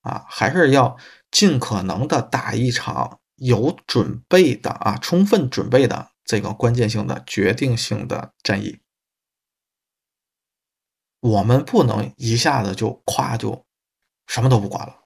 [0.02, 0.98] 啊，还是要
[1.32, 3.20] 尽可能的打一场。
[3.38, 8.81] 有准备的啊，充分准备的这个关键性的、决定性的战役，
[11.22, 13.66] 我们不能一下子就夸就
[14.28, 14.98] 什么都不管了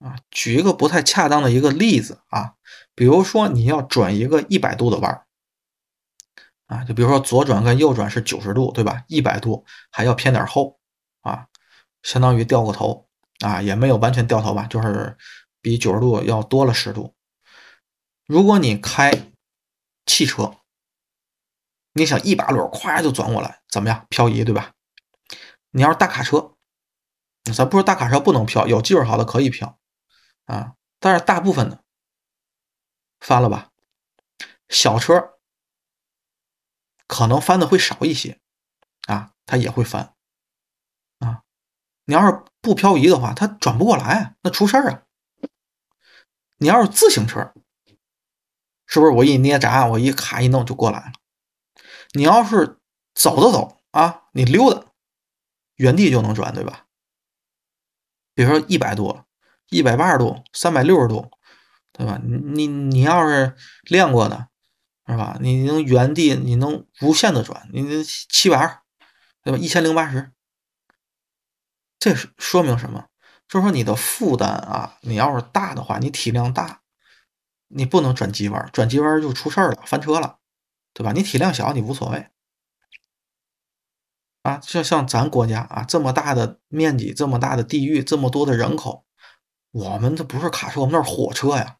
[0.00, 0.18] 啊！
[0.30, 2.54] 举一个不太恰当的一个例子啊，
[2.94, 5.26] 比如说你要转一个一百度的弯儿
[6.66, 9.04] 啊，就比如说左转跟右转是九十度，对吧？
[9.06, 10.78] 一百度还要偏点后
[11.22, 11.46] 啊，
[12.02, 13.06] 相当于掉个头
[13.40, 15.16] 啊，也没有完全掉头吧，就是
[15.60, 17.14] 比九十度要多了十度。
[18.26, 19.12] 如果你开
[20.04, 20.56] 汽车，
[21.92, 24.04] 你想一把轮咵就转过来，怎么样？
[24.10, 24.72] 漂移对吧？
[25.76, 26.56] 你要是大卡车，
[27.54, 29.78] 咱不说大卡车不能漂，有技术好的可以漂
[30.46, 31.84] 啊，但是大部分的
[33.20, 33.72] 翻了吧？
[34.70, 35.34] 小车
[37.06, 38.40] 可能翻的会少一些
[39.06, 40.14] 啊，它也会翻
[41.18, 41.42] 啊。
[42.06, 45.02] 你要是不漂移的话，它转不过来，那出事儿啊。
[46.56, 47.52] 你要是自行车。
[48.86, 51.12] 是不是我一捏闸，我一卡一弄就过来了？
[52.12, 52.78] 你要是
[53.12, 54.86] 走着走啊，你溜达，
[55.76, 56.86] 原地就能转，对吧？
[58.34, 59.22] 比如说一百度、
[59.70, 61.30] 一百八十度、三百六十度，
[61.92, 62.20] 对吧？
[62.22, 64.48] 你你你要是练过的，
[65.06, 65.38] 是吧？
[65.40, 68.82] 你能原地你能无限的转，你七百二，
[69.42, 69.58] 对吧？
[69.58, 70.32] 一千零八十，
[71.98, 73.06] 这是说明什么？
[73.48, 76.82] 就是说你的负担啊，你要是大的话，你体量大。
[77.68, 80.38] 你不能转急弯，转急弯就出事儿了，翻车了，
[80.94, 81.10] 对吧？
[81.10, 82.28] 你体量小，你无所谓
[84.46, 84.60] 啊。
[84.62, 89.04] 像像咱国家啊，这么大的面积，这么大的地域，这么多的人口，
[89.72, 91.76] 我们这不是卡车，我们那是火车呀，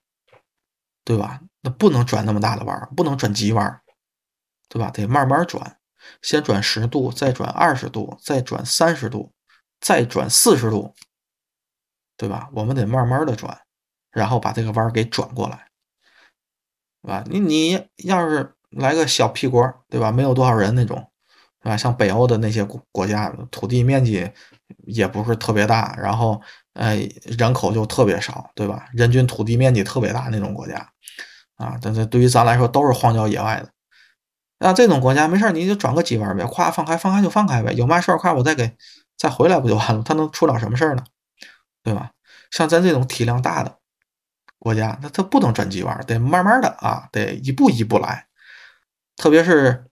[1.04, 1.40] 对吧？
[1.62, 3.82] 那不能转那么大的弯儿，不能转急弯儿，
[4.68, 4.90] 对吧？
[4.90, 5.78] 得慢慢转，
[6.22, 9.32] 先转十度，再转二十度，再转三十度，
[9.80, 10.94] 再转四十度，
[12.16, 12.48] 对吧？
[12.52, 13.60] 我们得慢慢的转，
[14.10, 15.68] 然后把这个弯儿给转过来。
[17.02, 17.24] 对吧？
[17.26, 20.10] 你你要是来个小屁国，对吧？
[20.10, 21.10] 没有多少人那种，
[21.66, 21.76] 对吧？
[21.76, 24.30] 像北欧的那些国国家，土地面积
[24.84, 26.40] 也不是特别大，然后
[26.74, 28.86] 哎，人口就特别少，对吧？
[28.92, 30.76] 人均土地面积特别大那种国家
[31.56, 33.68] 啊，但是对于咱来说都是荒郊野外的。
[34.60, 38.76] 那这种国家没事你就转个几弯呗，咵放开放开就放开呗，有嘛事儿咵我再给
[39.18, 40.04] 再回来不就完了？
[40.04, 41.02] 他能出了什么事儿呢？
[41.82, 42.12] 对吧？
[42.52, 43.78] 像咱这种体量大的。
[44.58, 48.26] 国家那它不能转急弯，得慢慢的啊，得一步一步来。
[49.16, 49.84] 特别是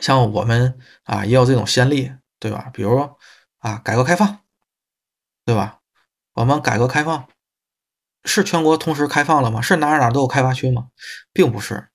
[0.00, 2.70] 像我们啊，也有这种先例，对吧？
[2.72, 3.16] 比如
[3.58, 4.40] 啊，改革开放，
[5.44, 5.80] 对吧？
[6.32, 7.28] 我们改革开放
[8.24, 9.60] 是全国同时开放了吗？
[9.60, 10.88] 是哪哪都有开发区吗？
[11.32, 11.88] 并不是，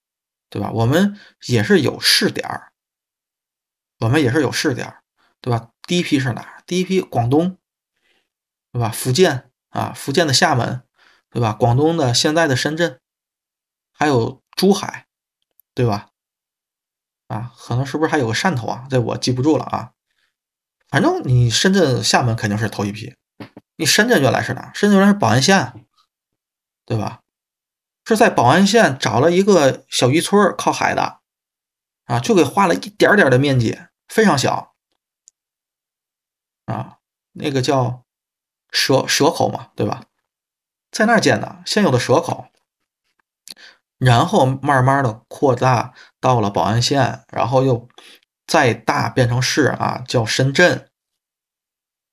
[0.49, 0.71] 对吧？
[0.71, 2.71] 我们也是有试点儿，
[3.99, 5.03] 我们也是有试点儿，
[5.41, 5.71] 对吧？
[5.83, 6.63] 第一批是哪？
[6.65, 7.57] 第一批广东，
[8.71, 8.89] 对吧？
[8.89, 10.83] 福建啊，福建的厦门。
[11.31, 11.53] 对吧？
[11.53, 12.99] 广东的现在的深圳，
[13.93, 15.05] 还有珠海，
[15.75, 16.09] 对吧？
[17.29, 18.85] 啊，可能是不是还有个汕头啊？
[18.89, 19.91] 这我记不住了啊。
[20.89, 23.15] 反正你深圳、厦门肯定是头一批。
[23.77, 24.71] 你深圳原来是哪？
[24.73, 25.85] 深圳原来是宝安县，
[26.85, 27.21] 对吧？
[28.03, 31.19] 是在宝安县找了一个小渔村靠海的，
[32.05, 34.73] 啊，就给划了一点点的面积，非常小，
[36.65, 36.97] 啊，
[37.33, 38.03] 那个叫
[38.71, 40.05] 蛇蛇口嘛，对吧？
[40.89, 42.47] 在那儿建的现有的蛇口，
[43.99, 47.87] 然后慢慢的扩大到了宝安县，然后又
[48.47, 50.87] 再大变成市啊，叫深圳。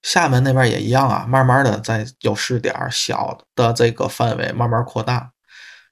[0.03, 5.33] 厦门那边也一样啊，慢慢的在有试点小的这个范围慢慢扩大，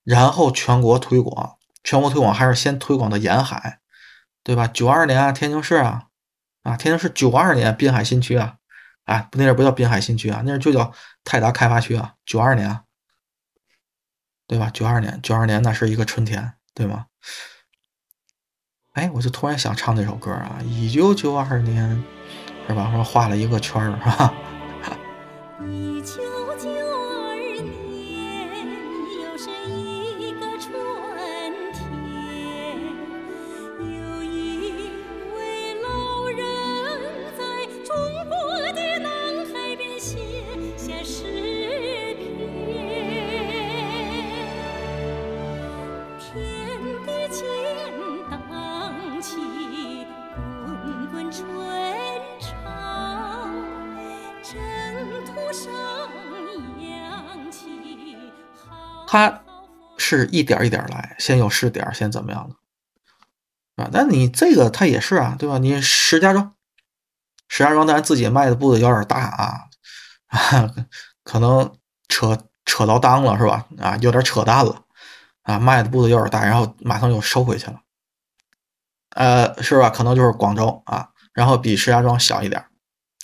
[0.04, 3.80] 然后全国推广，全国推广还是先推广到沿海，
[4.44, 4.66] 对吧？
[4.66, 6.04] 九二年啊，天津市啊，
[6.62, 8.56] 啊，天津市九二年滨海新区啊。
[9.06, 10.90] 哎，那阵不叫滨海新区啊，那就叫
[11.24, 12.14] 泰达开发区啊。
[12.24, 12.83] 九二年啊，
[14.46, 14.70] 对吧？
[14.72, 17.06] 九二年，九二年那是一个春天，对吗？
[18.92, 22.02] 哎，我就突然想唱这首歌啊，一九九二年，
[22.68, 22.90] 是吧？
[22.92, 24.32] 说画了一个圈儿，是吧？
[59.14, 59.44] 他
[59.96, 63.88] 是一点一点来，先有试点，先怎么样的啊？
[63.92, 65.58] 那你这个他也是啊，对吧？
[65.58, 66.56] 你石家庄，
[67.46, 69.70] 石家庄，咱自己卖的步子有点大啊，
[70.26, 70.74] 啊，
[71.22, 73.68] 可能扯扯到裆了是吧？
[73.78, 74.82] 啊，有点扯淡了
[75.42, 77.80] 啊，卖的步子有点大，然后马上又收回去了，
[79.10, 79.90] 呃，是吧？
[79.90, 82.66] 可能就是广州啊，然后比石家庄小一点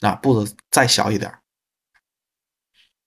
[0.02, 1.34] 啊，步子再小一点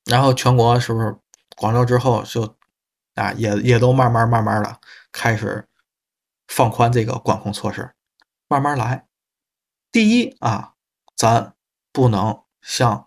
[0.03, 1.15] 然后全国是不是
[1.55, 2.57] 广州之后就？
[3.16, 4.78] 啊，也也都慢慢慢慢的
[5.11, 5.68] 开始
[6.47, 7.91] 放宽这个管控措施，
[8.47, 9.05] 慢慢来。
[9.91, 10.74] 第一啊，
[11.16, 11.53] 咱
[11.91, 13.05] 不能像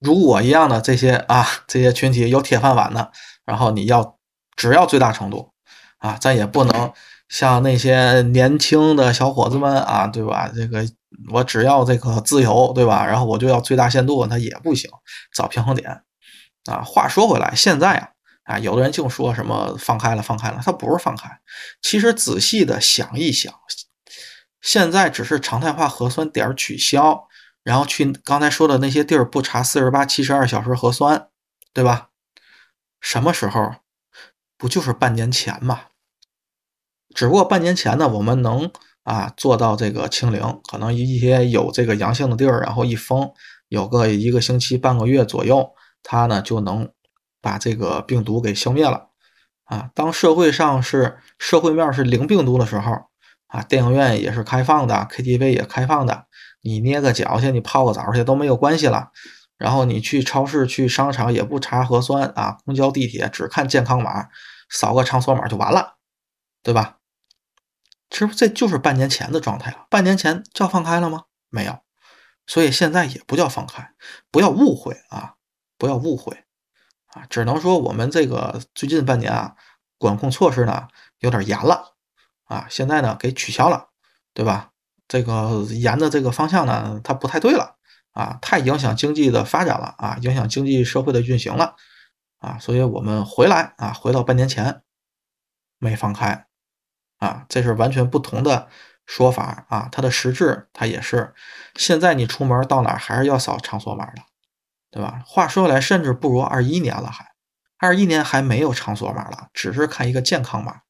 [0.00, 3.12] 如我一样的这些啊这些群体有铁饭碗的，
[3.44, 4.18] 然后你要
[4.56, 5.52] 只要最大程度
[5.98, 6.92] 啊，咱也不能
[7.28, 10.50] 像那些年轻的小伙子们啊，对吧？
[10.52, 10.84] 这个
[11.32, 13.06] 我只要这个自由，对吧？
[13.06, 14.90] 然后我就要最大限度，那也不行，
[15.32, 16.02] 找平衡点
[16.66, 16.82] 啊。
[16.82, 18.10] 话说回来，现在啊。
[18.44, 21.40] 啊，有的人净说什么放开了，放开了，他不是放开。
[21.82, 23.52] 其实仔细的想一想，
[24.60, 27.26] 现在只是常态化核酸点取消，
[27.62, 31.28] 然后去刚才说的那些地儿不查四十八、七十二小时核酸，
[31.72, 32.10] 对吧？
[33.00, 33.76] 什么时候？
[34.56, 35.80] 不就是半年前嘛？
[37.14, 38.70] 只不过半年前呢，我们能
[39.04, 43.32] 啊做到这个清零，可能一些有这个阳性的地儿，然后一封，
[43.68, 45.70] 有个一个星期、半个月左右，
[46.02, 46.90] 它呢就能。
[47.44, 49.10] 把这个病毒给消灭了
[49.64, 49.90] 啊！
[49.94, 52.90] 当社会上是社会面是零病毒的时候
[53.48, 56.26] 啊，电影院也是开放的，KTV 也开放的，
[56.62, 59.10] 你捏个脚去，你泡个澡去都没有关系了。
[59.58, 64.28] 然后你去超市、去商场也不查核酸啊，公交、地铁只看健康码，
[64.70, 65.96] 扫个场所码就完了，
[66.62, 66.96] 对吧？
[68.08, 69.86] 其实这就是半年前的状态了。
[69.90, 71.24] 半年前叫放开了吗？
[71.50, 71.78] 没有，
[72.46, 73.90] 所以现在也不叫放开，
[74.30, 75.34] 不要误会啊，
[75.76, 76.43] 不要误会。
[77.14, 79.54] 啊，只能说我们这个最近半年啊，
[79.98, 80.88] 管控措施呢
[81.20, 81.94] 有点严了
[82.44, 83.88] 啊，现在呢给取消了，
[84.34, 84.72] 对吧？
[85.06, 87.76] 这个严的这个方向呢，它不太对了
[88.12, 91.76] 啊，太影响经济的发展了啊，影响经济社会的运行了
[92.38, 94.82] 啊，所以我们回来啊，回到半年前
[95.78, 96.46] 没放开
[97.18, 98.68] 啊，这是完全不同的
[99.06, 101.32] 说法啊，它的实质它也是，
[101.76, 104.22] 现在你出门到哪还是要扫场所码的。
[104.94, 105.24] 对吧？
[105.26, 107.26] 话说回来，甚至不如二一年了，还
[107.78, 110.82] 二一年还没有场所码了，只是看一个健康码，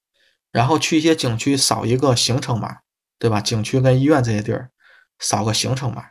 [0.52, 2.80] 然后去一些景区扫一个行程码，
[3.18, 3.40] 对吧？
[3.40, 4.70] 景区跟医院这些地儿
[5.18, 6.08] 扫个行程码。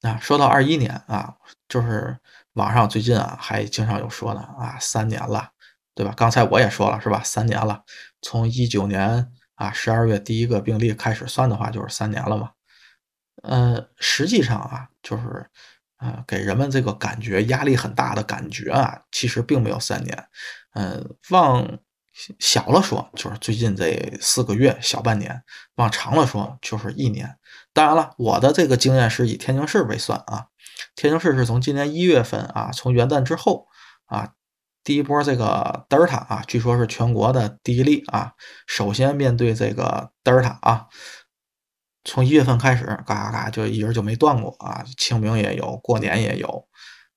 [0.00, 1.34] 啊，说到二一年啊，
[1.68, 2.16] 就是
[2.54, 5.50] 网上最近啊还经常有说呢啊，三年了，
[5.94, 6.14] 对吧？
[6.16, 7.20] 刚才我也说了是吧？
[7.22, 7.82] 三年了，
[8.22, 12.52] 从一九年啊十二月第一个病例开始算的话，就是三年了嘛。
[13.42, 15.50] 呃，实际上啊，就是。
[15.98, 20.28] 啊，给人们这个感觉压力很大的感觉啊，其实并没有三年。
[20.74, 21.78] 嗯，往
[22.38, 25.42] 小了说就是最近这四个月小半年，
[25.74, 27.36] 往长了说就是一年。
[27.72, 30.46] 当然了，我的这个经验是以天津市为算啊，
[30.94, 33.66] 天津市是从今年一月份啊，从元旦之后
[34.06, 34.32] 啊，
[34.84, 38.34] 第一波这个德尔塔啊，据说是全国的第一例啊，
[38.68, 40.86] 首先面对这个德尔塔啊。
[42.04, 44.82] 从一月份开始，嘎嘎嘎就一直就没断过啊！
[44.96, 46.66] 清明也有，过年也有，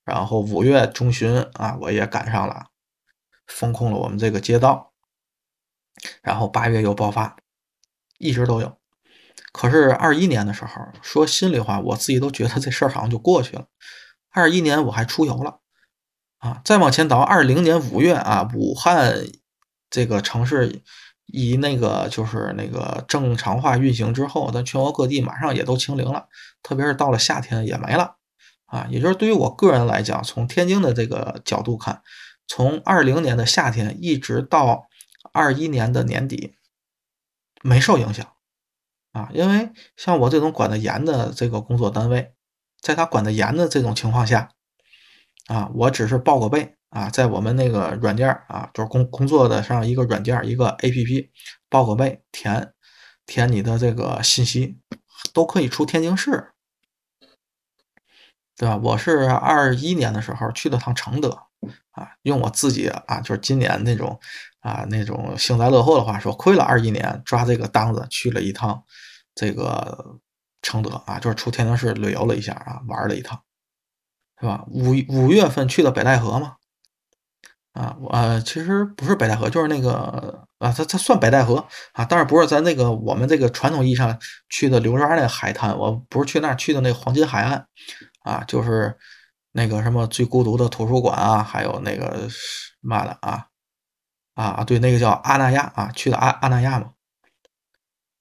[0.03, 2.65] 然后五月中旬啊，我也赶上了，
[3.47, 4.91] 封控了我们这个街道，
[6.21, 7.37] 然后八月又爆发，
[8.17, 8.77] 一直都有。
[9.53, 13.67] 可是二一年的时候，说心里话，我自己都觉得这事儿好像就过去了。
[14.31, 15.61] 二一年我还出游了
[16.39, 16.61] 啊！
[16.65, 19.25] 再往前倒，二零年五月啊，武汉
[19.89, 20.81] 这个城市。
[21.25, 26.27] 以那个就是那个正常化运行之后，咱全国各地马上也都清零了，
[26.61, 28.17] 特别是到了夏天也没了
[28.65, 28.87] 啊。
[28.89, 32.01] 也就是对于我个人来讲，从天津的这个角度看，
[32.47, 34.87] 从二零年的夏天一直到
[35.31, 36.55] 二一年的年底，
[37.61, 38.27] 没受影响
[39.13, 39.29] 啊。
[39.33, 42.33] 因为像我这种管得严的这个工作单位，
[42.81, 44.49] 在他管得严的这种情况下
[45.47, 46.75] 啊，我只是报个备。
[46.91, 51.31] 啊，在我们那个软件啊，就是工工作的上一个软件一个 A P P，
[51.69, 52.73] 报个备，填
[53.25, 54.77] 填你的这个信息，
[55.31, 56.51] 都可以出天津市，
[58.57, 58.75] 对吧？
[58.75, 61.29] 我是二一年的时候去了趟承德，
[61.91, 64.19] 啊，用我自己啊，就是今年那种
[64.59, 68.83] 啊那种幸灾乐祸的话说，亏了二一年抓这个单子去了一趟
[69.33, 70.19] 这个
[70.61, 73.41] 承德啊，就是出天津市旅游了一下啊，玩了一趟，
[74.41, 74.65] 是吧？
[74.67, 76.57] 五五月份去的北戴河嘛。
[77.73, 84.17] 啊，我呃，其实不是北戴河，就是那个啊，它它算北戴河啊，但是不是咱那个我们这个传统意义上
[84.49, 87.65] 去的刘庄那个海滩，我不是去那儿去的那黄金海岸
[88.23, 88.97] 啊，就是
[89.53, 92.27] 那个什么最孤独的图书馆啊，还有那个
[92.81, 93.45] 嘛的啊
[94.35, 96.91] 啊对，那个叫阿那亚啊，去的阿阿那亚嘛。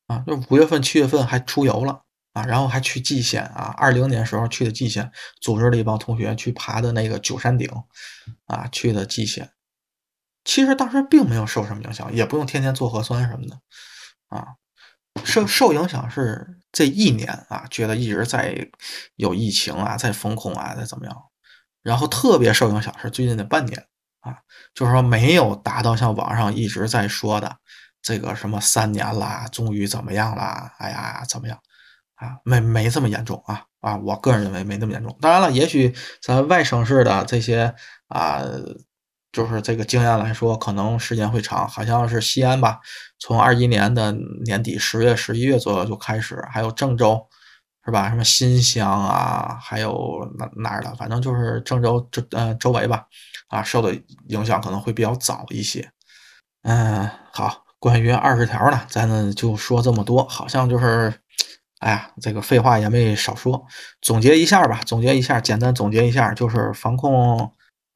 [0.06, 5.10] 啊，就五月份七月份还出游了啊，然后还去蓟县啊，二零年时候去的蓟县，
[5.40, 7.68] 组织了一帮同学去爬的那个九山顶
[8.46, 9.50] 啊，去的蓟县。
[10.44, 13.60] 其实当时并没有受什么影响，也不用天天做核酸什么的，
[14.28, 14.54] 啊，
[15.22, 18.70] 受受影响是这一年啊，觉得一直在
[19.16, 21.16] 有疫情啊，在封控啊，在怎么样，
[21.82, 23.86] 然后特别受影响是最近的半年
[24.20, 24.38] 啊，
[24.72, 27.58] 就是说没有达到像网上一直在说的
[28.00, 31.60] 这个什么三年啦，终于怎么样啦，哎呀怎么样
[32.20, 35.16] 啊，没没这么严重啊啊，我个人认为没那么严重。
[35.20, 37.74] 当然了，也许咱外省市的这些
[38.08, 38.42] 啊。
[39.32, 42.80] 就是这个经验来说，可能时间会长，好像是西安吧，
[43.20, 44.10] 从二一年的
[44.44, 47.28] 年底十月、十一月左右就开始，还有郑州，
[47.84, 48.08] 是吧？
[48.08, 53.06] 什么新乡啊，还有哪哪儿的，反正就是郑州周呃周围吧，
[53.46, 53.96] 啊，受的
[54.26, 55.88] 影响可能会比较早一些。
[56.62, 61.14] 嗯，好，关于二十条呢，咱呢就说这么多，好像就是，
[61.80, 63.66] 哎呀，这个废话也没少说，
[64.00, 67.52] 总结一下吧，总结一下，简单总结一下，就是防控。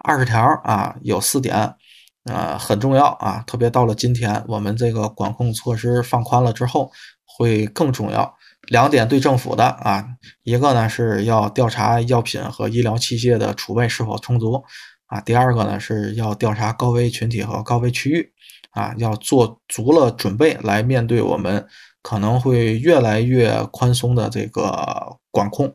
[0.07, 1.77] 二十条啊，有四点，
[2.25, 6.93] 呃，很重要啊，特别到了今天，我们这个管控措施放宽了之后，
[7.25, 8.37] 会更重要。
[8.69, 10.05] 两点对政府的啊，
[10.43, 14.63] 一个呢是要调查药品和医疗器械的储备是否充足
[15.07, 18.31] 啊，第二个呢是要调查高危群体和高危区域
[18.73, 21.67] 啊，要做足了准备来面对我们
[22.05, 25.75] 可能会越来越宽松的这个管控。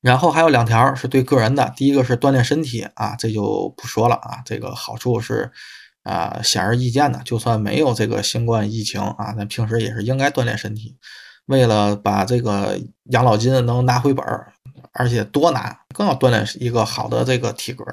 [0.00, 5.50] 然后还有两条是对个人的，第一个是锻炼身体啊，这就不说了啊，这个好处是
[6.02, 10.96] 啊显而易见的，就算没有这个新冠疫情啊，咱平时也是应该锻炼身体，
[11.46, 14.53] 为了把这个养老金能拿回本儿，
[14.94, 17.84] 而且多拿，更要锻炼一个好的这个体格。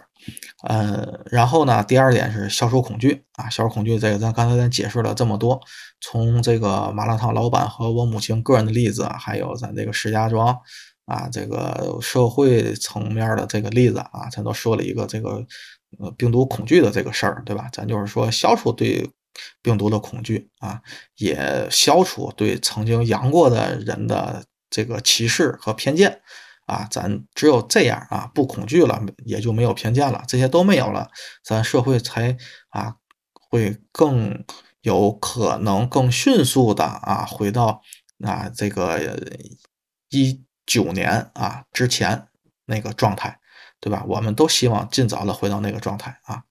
[0.67, 5.59] 呃，然后呢，第二点是消除恐惧啊，消除恐惧这个咱刚才咱解释了这么多，
[5.99, 10.57] 从这个麻辣烫老板和我母亲个人的例子，还有咱这个石家庄。
[11.05, 15.45] 啊，这个社会层面的这个例子啊，咱都说了一个这个
[15.99, 17.67] 呃病毒恐惧的这个事儿，对吧？
[17.73, 19.09] 咱就是说消除对
[19.61, 20.79] 病毒的恐惧啊，
[21.17, 26.21] 也消除对曾经阳过的人的这个歧视和偏见
[26.71, 26.87] 啊。
[26.89, 31.09] 咱只有这样啊，不恐惧了，也就没有偏见了，这些都没有了，
[31.43, 32.37] 咱社会才
[32.69, 32.95] 啊
[33.33, 34.43] 会更
[34.81, 37.81] 有可能更迅速的啊回到
[38.23, 38.99] 啊这个
[40.09, 40.43] 一。
[40.67, 42.27] 九年啊之前
[42.65, 43.39] 那个状态，
[43.81, 44.05] 对吧？
[44.07, 46.43] 我们都希望尽早的回到那个状态啊。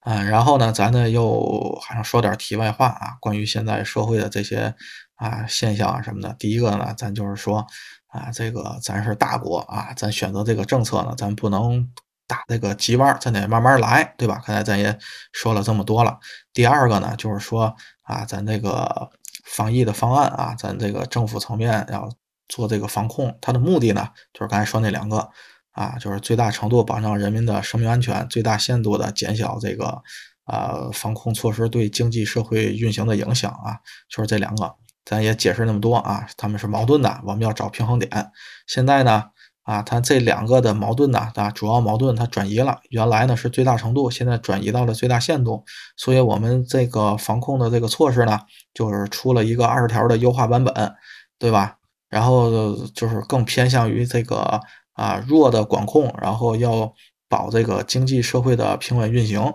[0.00, 4.74] 嗯，然后呢，咱呢又好像说点题外话啊，关于现在社会的这些
[5.14, 6.34] 啊现象啊什么的。
[6.36, 7.64] 第一个呢，咱就是说
[8.10, 11.90] 啊，这个咱是大国啊，咱选择这个政策呢，咱不能
[12.26, 14.42] 打这个急弯，咱得慢慢来，对吧？
[14.46, 14.98] 刚才咱也
[15.32, 16.18] 说了这么多了。
[16.52, 19.10] 第二个呢，就是说啊，咱这个
[19.44, 22.08] 防疫的方案啊，咱这个政府层面要。
[22.52, 25.30] 做这个防控，它的目的呢，就是刚才说那两个
[25.70, 30.02] 啊，就是最大程度保障人民的生命安全，最大限度的减小这个
[30.46, 33.78] 呃防控措施对经济社会运行的影响啊，
[34.08, 34.74] 就是这两个，
[35.10, 38.30] 咱也解释那么多啊，他们是矛盾的，我们要找平衡点。
[38.68, 39.24] 现在呢，
[39.64, 45.64] 啊，它这两个的矛盾呢，啊，主要矛盾它转移了，原来呢是最大程度，现在转移到了最大限度，
[45.96, 48.38] 所以我们这个防控的这个措施呢，
[48.72, 50.94] 就是出了一个二十条的优化版本，
[51.40, 51.78] 对吧？
[52.08, 54.60] 然后就是更偏向于这个
[54.92, 56.92] 啊弱的管控，然后要
[57.28, 59.52] 保这个经济社会的平稳运行，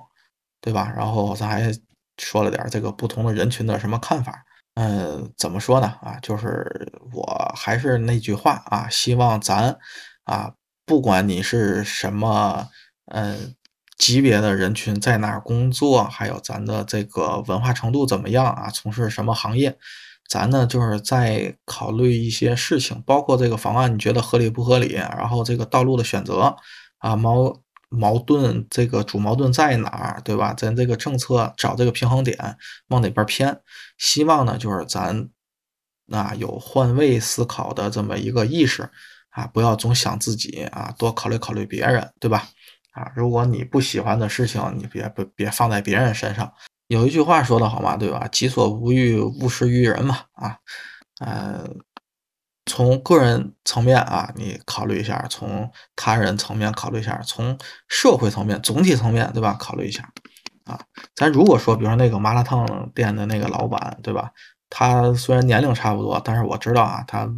[0.59, 0.91] 对吧？
[0.97, 1.71] 然后咱还
[2.17, 4.43] 说了点这个不同的人群的什么看法？
[4.75, 5.87] 嗯，怎么说呢？
[6.01, 9.77] 啊，就是我还是那句话啊，希望咱
[10.25, 10.51] 啊，
[10.85, 12.67] 不管你是什么
[13.05, 13.55] 嗯
[13.97, 19.77] 级别的人群，在哪儿工作，还有咱的这个文化程度怎么样啊，从事什么行业。
[20.27, 24.93] 咱呢，就是在考虑一些事情，包括这个方案，你觉得合理不合理？
[24.93, 26.55] 然后这个道路的选择
[26.97, 27.55] 啊，矛
[27.89, 30.53] 矛盾这个主矛盾在哪儿，对吧？
[30.53, 32.57] 咱这个政策找这个平衡点
[32.87, 33.59] 往哪边偏？
[33.97, 35.29] 希望呢，就是咱
[36.11, 38.89] 啊有换位思考的这么一个意识
[39.29, 42.47] 啊，不要总想自己啊，多考虑考虑别人，对吧？
[42.91, 46.51] 啊，如果你不喜欢的事情，你别别别放在别人身上。
[46.87, 48.27] 有一句话说的好嘛，对吧？
[48.31, 50.19] 己所不欲，勿施于人嘛。
[50.33, 50.55] 啊，
[51.19, 51.67] 呃，
[52.65, 59.55] 从个人层面啊，你考虑一下从他人层面考虑一下从社会层面、总体层面，对吧？
[59.59, 60.09] 考虑一下
[60.65, 60.79] 啊。
[61.15, 64.31] 咱如果说，比如说那个麻辣烫店的那个老板，对吧？
[64.67, 67.29] 他虽然年龄差不多，但是我知道啊，他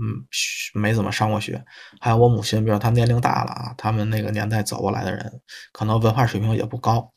[0.74, 1.64] 没怎么上过学。
[2.00, 5.42] 还有我母亲，比如他年龄大了啊，他们那个年代走过来的人，
[5.74, 7.12] 可能文化水平也不高，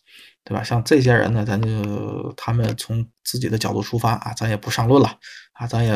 [0.44, 0.64] 对吧？
[0.64, 5.08] 像这些人呢，咱就他们从自己的角度出发啊，咱也不上论了
[5.52, 5.92] 啊，咱也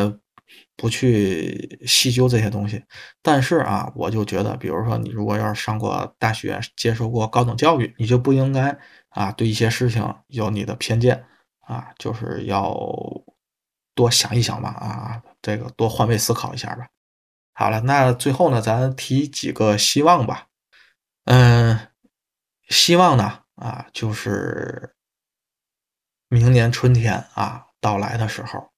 [0.76, 2.84] 不去细究这些东西。
[3.22, 8.78] 但是啊，我就觉得，比如说你如果要是上过大学，接受过高等教育，你就不应该
[9.10, 11.24] 啊，对一些事情有你的偏见
[11.60, 12.74] 啊，就是要。
[13.96, 16.88] 多想一想吧，啊，这个多换位思考一下吧。
[17.52, 20.48] 好了，那最后呢，咱提几个希望吧。
[21.26, 21.78] 嗯，
[22.68, 24.96] 希望呢，啊，就是
[26.28, 28.72] 明年春天啊到来的时候，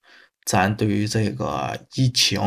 [0.47, 2.40] 咱对于这个疫情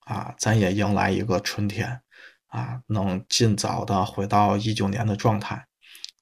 [0.00, 2.02] 啊，咱也迎来一个春天
[2.48, 5.64] 啊，能尽早的回到一九年的状态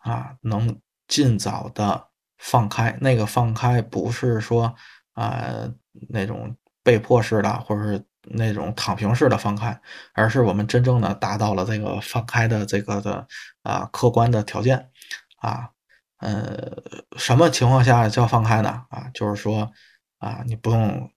[0.04, 0.78] 啊，能
[1.08, 2.06] 尽早的
[2.38, 2.96] 放开。
[3.00, 4.76] 那个放开不是说。
[5.14, 5.70] 啊，
[6.08, 9.78] 那种被迫式的，或者是那种躺平式的放开，
[10.14, 13.28] 而是我们真正的达到了这个放开的这个的
[13.62, 14.88] 啊客观的条件
[15.36, 15.68] 啊，
[16.16, 16.82] 呃，
[17.18, 18.86] 什么情况下叫放开呢？
[18.88, 19.70] 啊，就是说
[20.16, 21.10] 啊，你不用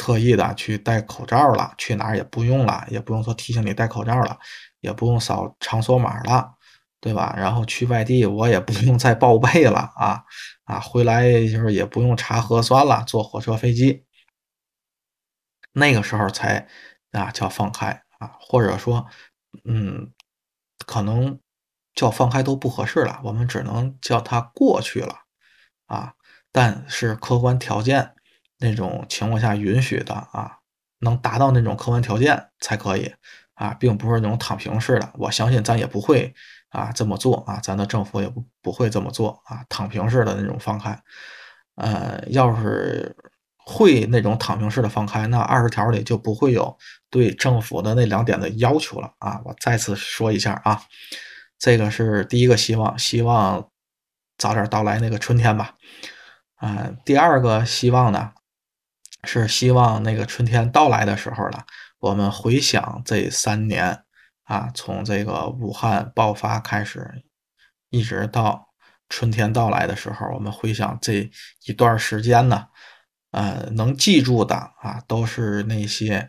[0.00, 4.38] 特意的去戴口罩了，去哪儿也不用了，也不用说提醒你戴口罩了，
[4.80, 6.54] 也不用扫场所码了。
[7.02, 7.34] 对吧？
[7.34, 10.22] 然后去外地，我也不用再报备了啊
[10.64, 10.78] 啊！
[10.78, 14.04] 回来就是也不用查核酸了，坐火车飞机，
[15.72, 16.68] 那个时候才
[17.12, 19.06] 啊叫放开啊，或者说，
[19.64, 20.12] 嗯，
[20.84, 21.40] 可能
[21.94, 25.20] 叫放开都不合适了，我们只能叫它过去了
[25.86, 26.12] 啊。
[26.52, 28.14] 但是客观条件
[28.60, 30.58] 那种情况下允许的啊，
[31.00, 33.12] 能达到那种客观条件才可以
[33.54, 35.10] 啊，并不是那种躺平式的。
[35.14, 36.34] 我相信咱也不会。
[36.70, 40.96] 啊，这么做啊，咱的政府也不不会这么做啊，躺平式的那种放开，
[41.74, 43.16] 呃，要是
[43.56, 46.78] 会那种躺平式的放开，那二十条里就不会有
[47.10, 49.40] 对政府的那两点的要求了啊。
[49.44, 50.80] 我再次说一下啊，
[51.58, 53.68] 这个是第一个希望，希望
[54.38, 55.74] 早点到来那个春天吧。
[56.54, 58.30] 啊，第二个希望呢，
[59.24, 61.64] 是希望那个春天到来的时候了，
[61.98, 64.02] 我们回想这三年。
[64.50, 67.22] 啊，从这个武汉爆发开始，
[67.88, 68.66] 一直到
[69.08, 71.30] 春天到来的时候，我们回想这
[71.66, 72.66] 一段时间呢，
[73.30, 76.28] 呃，能记住的啊，都是那些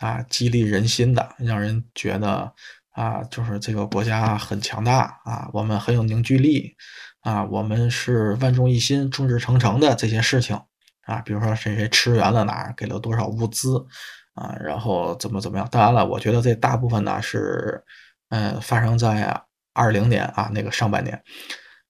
[0.00, 2.52] 啊激励人心的，让人觉得
[2.90, 6.76] 啊，就是这个国家很强大啊，我们很有凝聚力
[7.22, 10.60] 啊，我们是万众一心、众志成城的这些事情
[11.02, 13.86] 啊，比如说谁谁驰援了哪儿，给了多少物资。
[14.34, 15.68] 啊，然后怎么怎么样？
[15.70, 17.84] 当然了，我觉得这大部分呢是，
[18.30, 19.42] 嗯，发生在
[19.74, 21.22] 二零年啊那个上半年。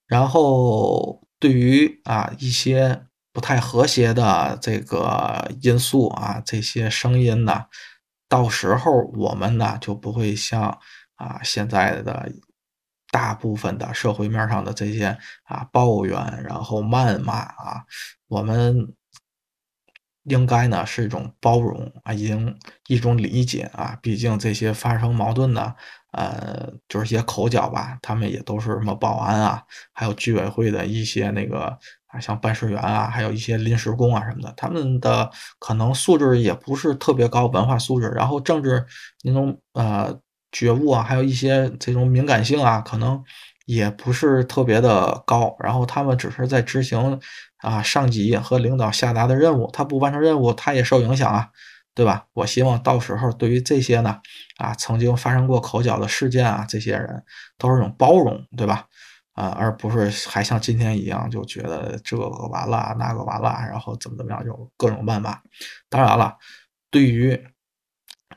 [0.08, 3.00] 然后对于啊一些
[3.32, 7.66] 不太和谐的这个因素啊，这些声音呢，
[8.28, 10.62] 到时候我们呢就不会像
[11.14, 12.28] 啊现在的
[13.12, 17.84] 大部分的社会面上的这些啊抱怨，然后谩骂啊，
[18.26, 18.92] 我们。
[20.24, 22.30] 应该呢是一种包容啊，一
[22.88, 23.98] 一种理解啊。
[24.02, 25.74] 毕竟这些发生矛盾的，
[26.12, 29.62] 呃，就是些口角吧，他们也都是什么保安啊，
[29.92, 31.76] 还有居委会的一些那个
[32.06, 38.84] 啊，像办事员啊，还有一些临时工啊什么的，他们的可能素质也不是特别高，文化素质，然后政治
[39.24, 40.16] 那种呃
[40.52, 43.22] 觉悟啊，还有一些这种敏感性啊，可能。
[43.66, 47.20] 也不是特别的高，然后他们只是在执行
[47.58, 51.48] 啊上级和领导下达的任务，他不完成任务，他也受影响啊，
[51.94, 52.26] 对吧？
[52.32, 54.20] 我希望到时候对于这些呢，
[54.58, 57.22] 啊曾经发生过口角的事件啊，这些人
[57.58, 58.86] 都是一种包容，对吧？
[59.34, 65.38] 啊，而不是还像今天一样就觉得这个完了那个完了，然后怎么怎么样，就各种谩骂。
[65.88, 66.36] 当然了，
[66.90, 67.42] 对于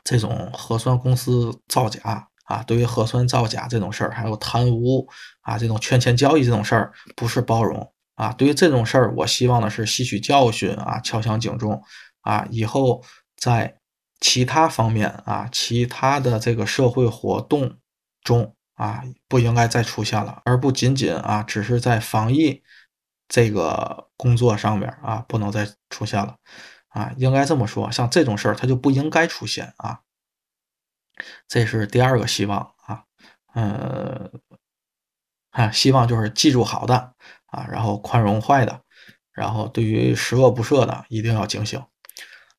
[0.03, 2.27] 这种核酸公司造假。
[2.45, 5.07] 啊，对于核酸造假这种事儿，还有贪污
[5.41, 8.31] 啊，这种圈钱交易这种事儿，不是包容啊。
[8.33, 11.81] 对于这种事儿，我希望的是吸取教训啊，敲响警钟
[12.21, 13.03] 啊，以后
[13.35, 13.77] 在
[14.19, 17.77] 其他方面啊，其他的这个社会活动
[18.23, 22.61] 中啊，不应该再出现了，而不仅仅啊，只是在防疫
[23.27, 26.35] 这个工作上面啊，不能再出现了
[26.89, 27.11] 啊。
[27.17, 29.99] 应该这么说，像这种事儿，它就不应该出现啊。
[31.47, 33.03] 这是第二个希望啊，
[33.53, 34.29] 呃，
[35.51, 37.13] 啊，希望就是记住好的
[37.47, 38.81] 啊，然后宽容坏的，
[39.33, 41.81] 然后对于十恶不赦的一定要警醒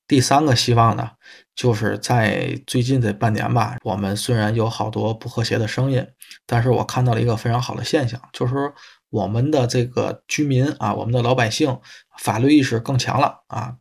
[0.07, 1.11] 第三个希望呢，
[1.55, 6.07] 就是在最近这半年吧，我们虽然有好多不和谐的声音，
[6.47, 8.73] 但是我看到了一个非常好的现象，就是
[9.11, 11.81] 我们的这个居民啊，我们的老百姓
[12.19, 13.77] 法律意识更强了啊。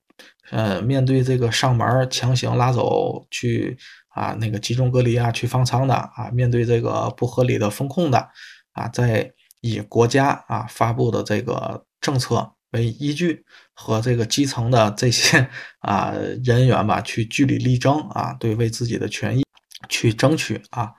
[0.52, 3.78] 呃，面对这个上门强行拉走去
[4.16, 8.30] 啊，那个集中隔离啊，去方舱的啊，面对这个不合理的风控的
[8.72, 9.32] 啊，在
[9.62, 16.14] 以国家啊发布的这个政策为依据，和这个基层的这些啊
[16.44, 19.44] 人员吧，去据理力争啊，对为自己的权益
[19.90, 20.94] 去争取啊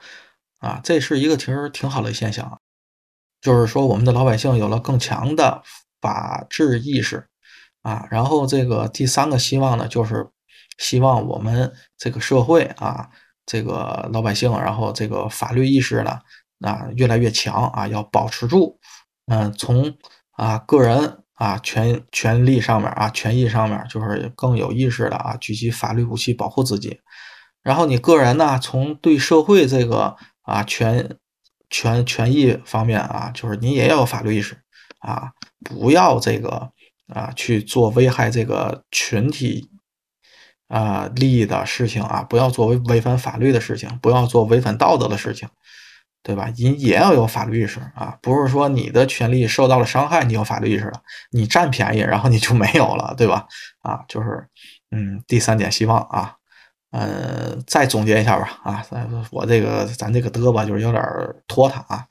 [0.60, 2.60] 啊，这是一个其实挺好的现象，
[3.40, 5.62] 就是说我们的老百姓有了更强的
[6.00, 7.26] 法治意识。
[7.82, 10.26] 啊，然后这个第三个希望呢，就是
[10.78, 13.08] 希望我们这个社会啊，
[13.44, 16.18] 这个老百姓，然后这个法律意识呢，
[16.60, 18.78] 啊越来越强啊，要保持住。
[19.26, 19.96] 嗯，从
[20.32, 27.00] 啊个人啊权权利上面啊权益上面，就是更有意识的啊举起法律武器保护自己。
[27.62, 31.16] 然后你个人呢，从对社会这个啊权
[31.70, 34.56] 权权益方面啊，就是你也要有法律意识
[35.00, 35.32] 啊，
[35.64, 36.70] 不要这个。
[37.14, 39.70] 啊，去做危害这个群体
[40.68, 45.48] 啊利益的事情啊，不要做违违反法律的事情，不要做违反道德的事情，
[46.22, 46.50] 对吧？
[46.56, 53.46] 你也要有法律意识啊，不是说你的权利受到了伤害，你有法律意识了，你占便宜，然后你就没有了，对吧？
[53.82, 54.48] 啊，就是
[54.90, 56.34] 嗯，第三点希望啊，
[56.90, 58.84] 嗯，再总结一下吧啊，
[59.30, 61.02] 我这个咱这个嘚吧，就是有点
[61.46, 62.06] 拖沓啊。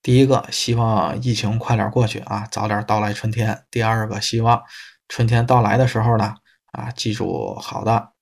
[0.00, 3.64] 第一个希望疫情快点过去啊，早点到来春天。
[3.70, 4.62] 第二个希望
[5.08, 6.34] 春天到来的时候呢，
[6.78, 8.12] 啊，记住好的，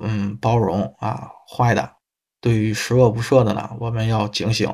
[0.00, 1.96] 嗯，包容啊，坏的，
[2.40, 4.72] 对于十恶不赦的呢，我们要警醒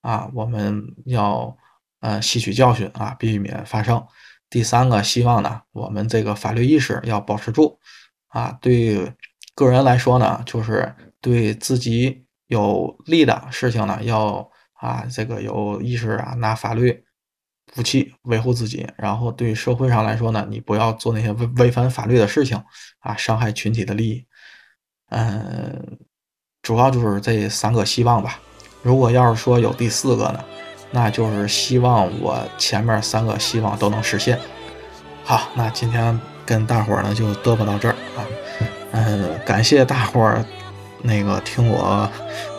[0.00, 1.56] 啊，我们要
[2.00, 4.06] 呃吸取教训啊，避免发生。
[4.48, 7.78] 第三个希望呢，我们这个法律意识要保持住
[8.28, 9.12] 啊，对
[9.54, 14.48] 个人来说呢，就是对自己有利的事情呢，要。
[14.80, 17.04] 啊，这个有意识啊，拿法律
[17.76, 22.62] 武器维护自己，然后对社会上来说呢，你不要做那些违违反法律的事情
[23.00, 24.24] 啊，伤害群体的利益。
[25.10, 25.98] 嗯，
[26.62, 28.40] 主要就是这三个希望吧。
[28.82, 30.44] 如果要是说有第四个呢，
[30.90, 34.38] 那就是希望我前面三个希望都能实现。
[35.24, 38.26] 好，那今天跟大伙儿呢就嘚啵到这儿啊。
[38.92, 40.44] 嗯，感谢大伙儿
[41.02, 42.10] 那个听我。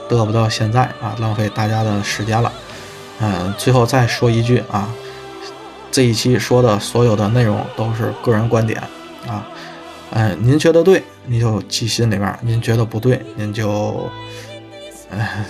[0.10, 2.52] 嘚啵到现在啊，浪费大家的时间了。
[3.22, 4.90] 嗯，最后再说一句啊，
[5.92, 8.82] 这一期说的所有的内容都是个人观点
[9.28, 9.46] 啊。
[10.12, 14.10] 嗯，您觉得对，您就记心里面；您觉得不对，您就，
[15.12, 15.46] 哎，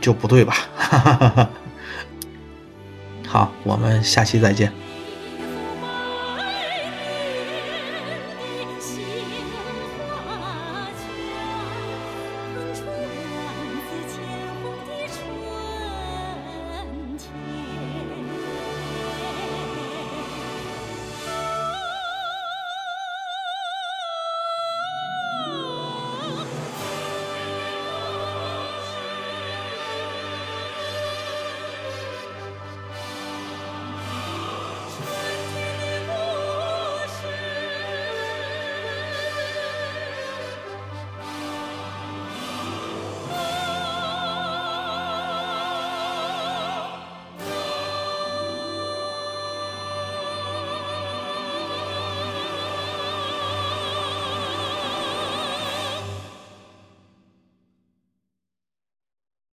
[0.00, 0.54] 就不对吧。
[0.76, 1.50] 哈哈哈哈
[3.26, 4.72] 好，我们下期再见。